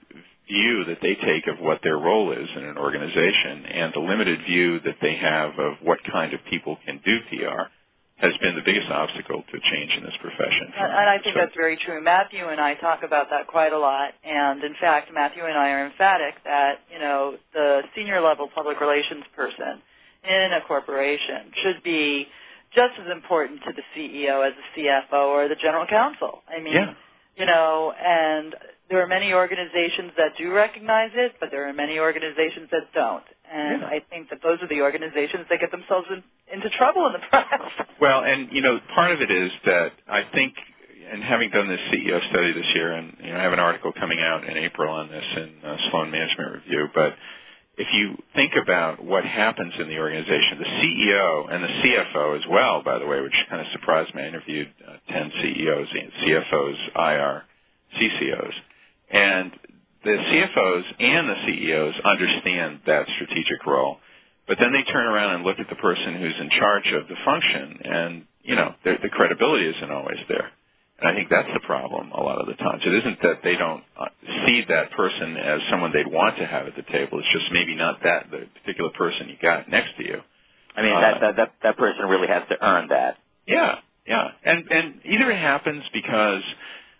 [0.47, 4.39] view that they take of what their role is in an organization and the limited
[4.45, 7.69] view that they have of what kind of people can do PR
[8.17, 10.73] has been the biggest obstacle to change in this profession.
[10.75, 12.01] And I think that's very true.
[12.03, 14.09] Matthew and I talk about that quite a lot.
[14.23, 18.81] And in fact, Matthew and I are emphatic that, you know, the senior level public
[18.81, 19.81] relations person
[20.27, 22.27] in a corporation should be
[22.73, 26.41] just as important to the CEO as the CFO or the general counsel.
[26.49, 26.93] I mean, Yeah.
[27.35, 28.55] you know, and
[28.89, 33.23] there are many organizations that do recognize it, but there are many organizations that don't.
[33.51, 33.87] And Yeah.
[33.87, 37.19] I think that those are the organizations that get themselves in, into trouble in the
[37.29, 37.71] press.
[37.99, 40.55] Well, and you know, part of it is that I think,
[41.11, 43.91] and having done this CEO study this year, and you know, I have an article
[43.93, 47.15] coming out in April on this in uh, Sloan Management Review, but
[47.77, 52.43] if you think about what happens in the organization, the CEO and the CFO as
[52.49, 54.23] well, by the way, which kind of surprised me.
[54.23, 55.87] I interviewed uh, 10 CEOs,
[56.23, 57.43] CFOs, IR,
[58.01, 58.53] CCOs.
[59.11, 59.51] And
[60.03, 63.97] the CFOs and the CEOs understand that strategic role.
[64.47, 67.15] But then they turn around and look at the person who's in charge of the
[67.25, 70.51] function, and, you know, the credibility isn't always there.
[70.99, 72.81] And I think that's the problem a lot of the times.
[72.85, 74.05] It isn't that they don't uh,
[74.45, 77.19] see that person as someone they'd want to have at the table.
[77.19, 80.21] It's just maybe not that the particular person you got next to you.
[80.75, 83.17] I mean, Uh, that, that that that person really has to earn that.
[83.47, 83.75] Yeah,
[84.07, 84.31] yeah.
[84.43, 86.41] And and either it happens because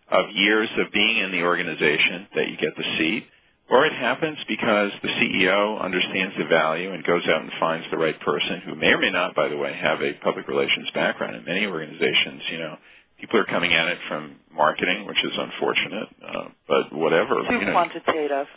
[0.10, 3.26] of years of being in the organization that you get the seat,
[3.70, 7.97] or it happens because the CEO understands the value and goes out and finds the
[7.97, 11.36] right person who may or may not, by the way, have a public relations background.
[11.36, 12.78] In many organizations, you know,
[13.20, 17.43] people are coming at it from marketing, which is unfortunate, uh, but whatever.
[17.47, 18.47] Too you know, quantitative.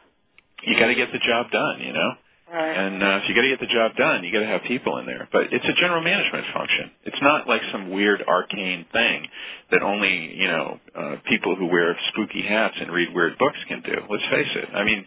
[0.63, 2.11] you got to get the job done, you know.
[2.53, 2.77] Right.
[2.77, 4.99] And uh, if you got to get the job done, you got to have people
[4.99, 5.29] in there.
[5.31, 6.91] But it's a general management function.
[7.05, 9.29] It's not like some weird arcane thing
[9.71, 13.83] that only you know uh, people who wear spooky hats and read weird books can
[13.83, 13.95] do.
[14.11, 14.69] Let's face it.
[14.75, 15.05] I mean,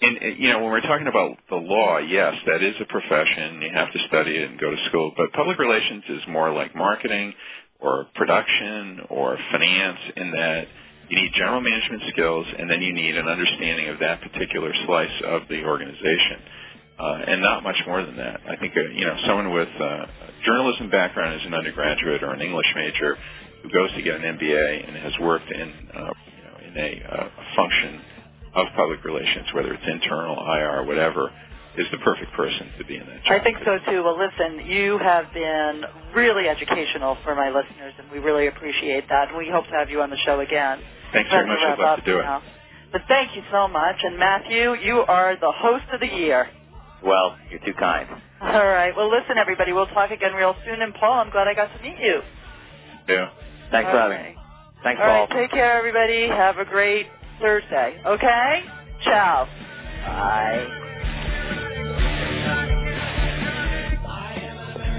[0.00, 3.60] in you know when we're talking about the law, yes, that is a profession.
[3.60, 5.12] You have to study it and go to school.
[5.14, 7.34] But public relations is more like marketing
[7.80, 10.68] or production or finance in that
[11.10, 15.22] you need general management skills and then you need an understanding of that particular slice
[15.26, 16.40] of the organization
[16.98, 18.40] uh, and not much more than that.
[18.48, 20.08] I think uh, you know someone with uh, a
[20.44, 23.16] journalism background as an undergraduate or an English major
[23.62, 27.02] who goes to get an MBA and has worked in uh, you know in a,
[27.06, 28.00] uh, function
[28.54, 31.30] of public relations, whether it's internal, IR, whatever,
[31.76, 33.40] is the perfect person to be in that job.
[33.40, 34.02] I think so too.
[34.02, 35.84] Well, listen, you have been
[36.14, 39.28] really educational for my listeners, and we really appreciate that.
[39.28, 40.80] And we hope to have you on the show again.
[41.12, 41.58] Thanks very much.
[41.60, 42.22] I'd love to do it.
[42.22, 42.42] now.
[42.90, 43.96] But thank you so much.
[44.02, 46.48] And Matthew, you are the host of the year.
[47.04, 48.08] Well, you're too kind.
[48.40, 48.92] All right.
[48.96, 49.72] Well, listen, everybody.
[49.72, 50.82] We'll talk again real soon.
[50.82, 52.20] And Paul, I'm glad I got to meet you.
[53.08, 53.30] Yeah.
[53.70, 54.34] Thanks All for having right.
[54.34, 54.42] me.
[54.82, 55.26] Thanks, All Paul.
[55.26, 55.30] right.
[55.30, 56.28] Take care, everybody.
[56.28, 57.06] Have a great
[57.40, 58.00] Thursday.
[58.06, 58.64] Okay?
[59.04, 59.46] Ciao.
[60.06, 60.66] Bye.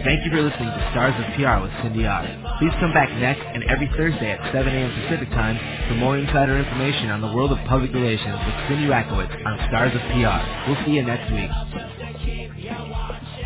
[0.03, 2.31] Thank you for listening to Stars of PR with Cindy Otter.
[2.59, 4.91] Please come back next and every Thursday at 7 a.m.
[5.03, 9.35] Pacific Time for more insider information on the world of public relations with Cindy Rakowitz
[9.45, 10.39] on Stars of PR.
[10.71, 11.51] We'll see you next week.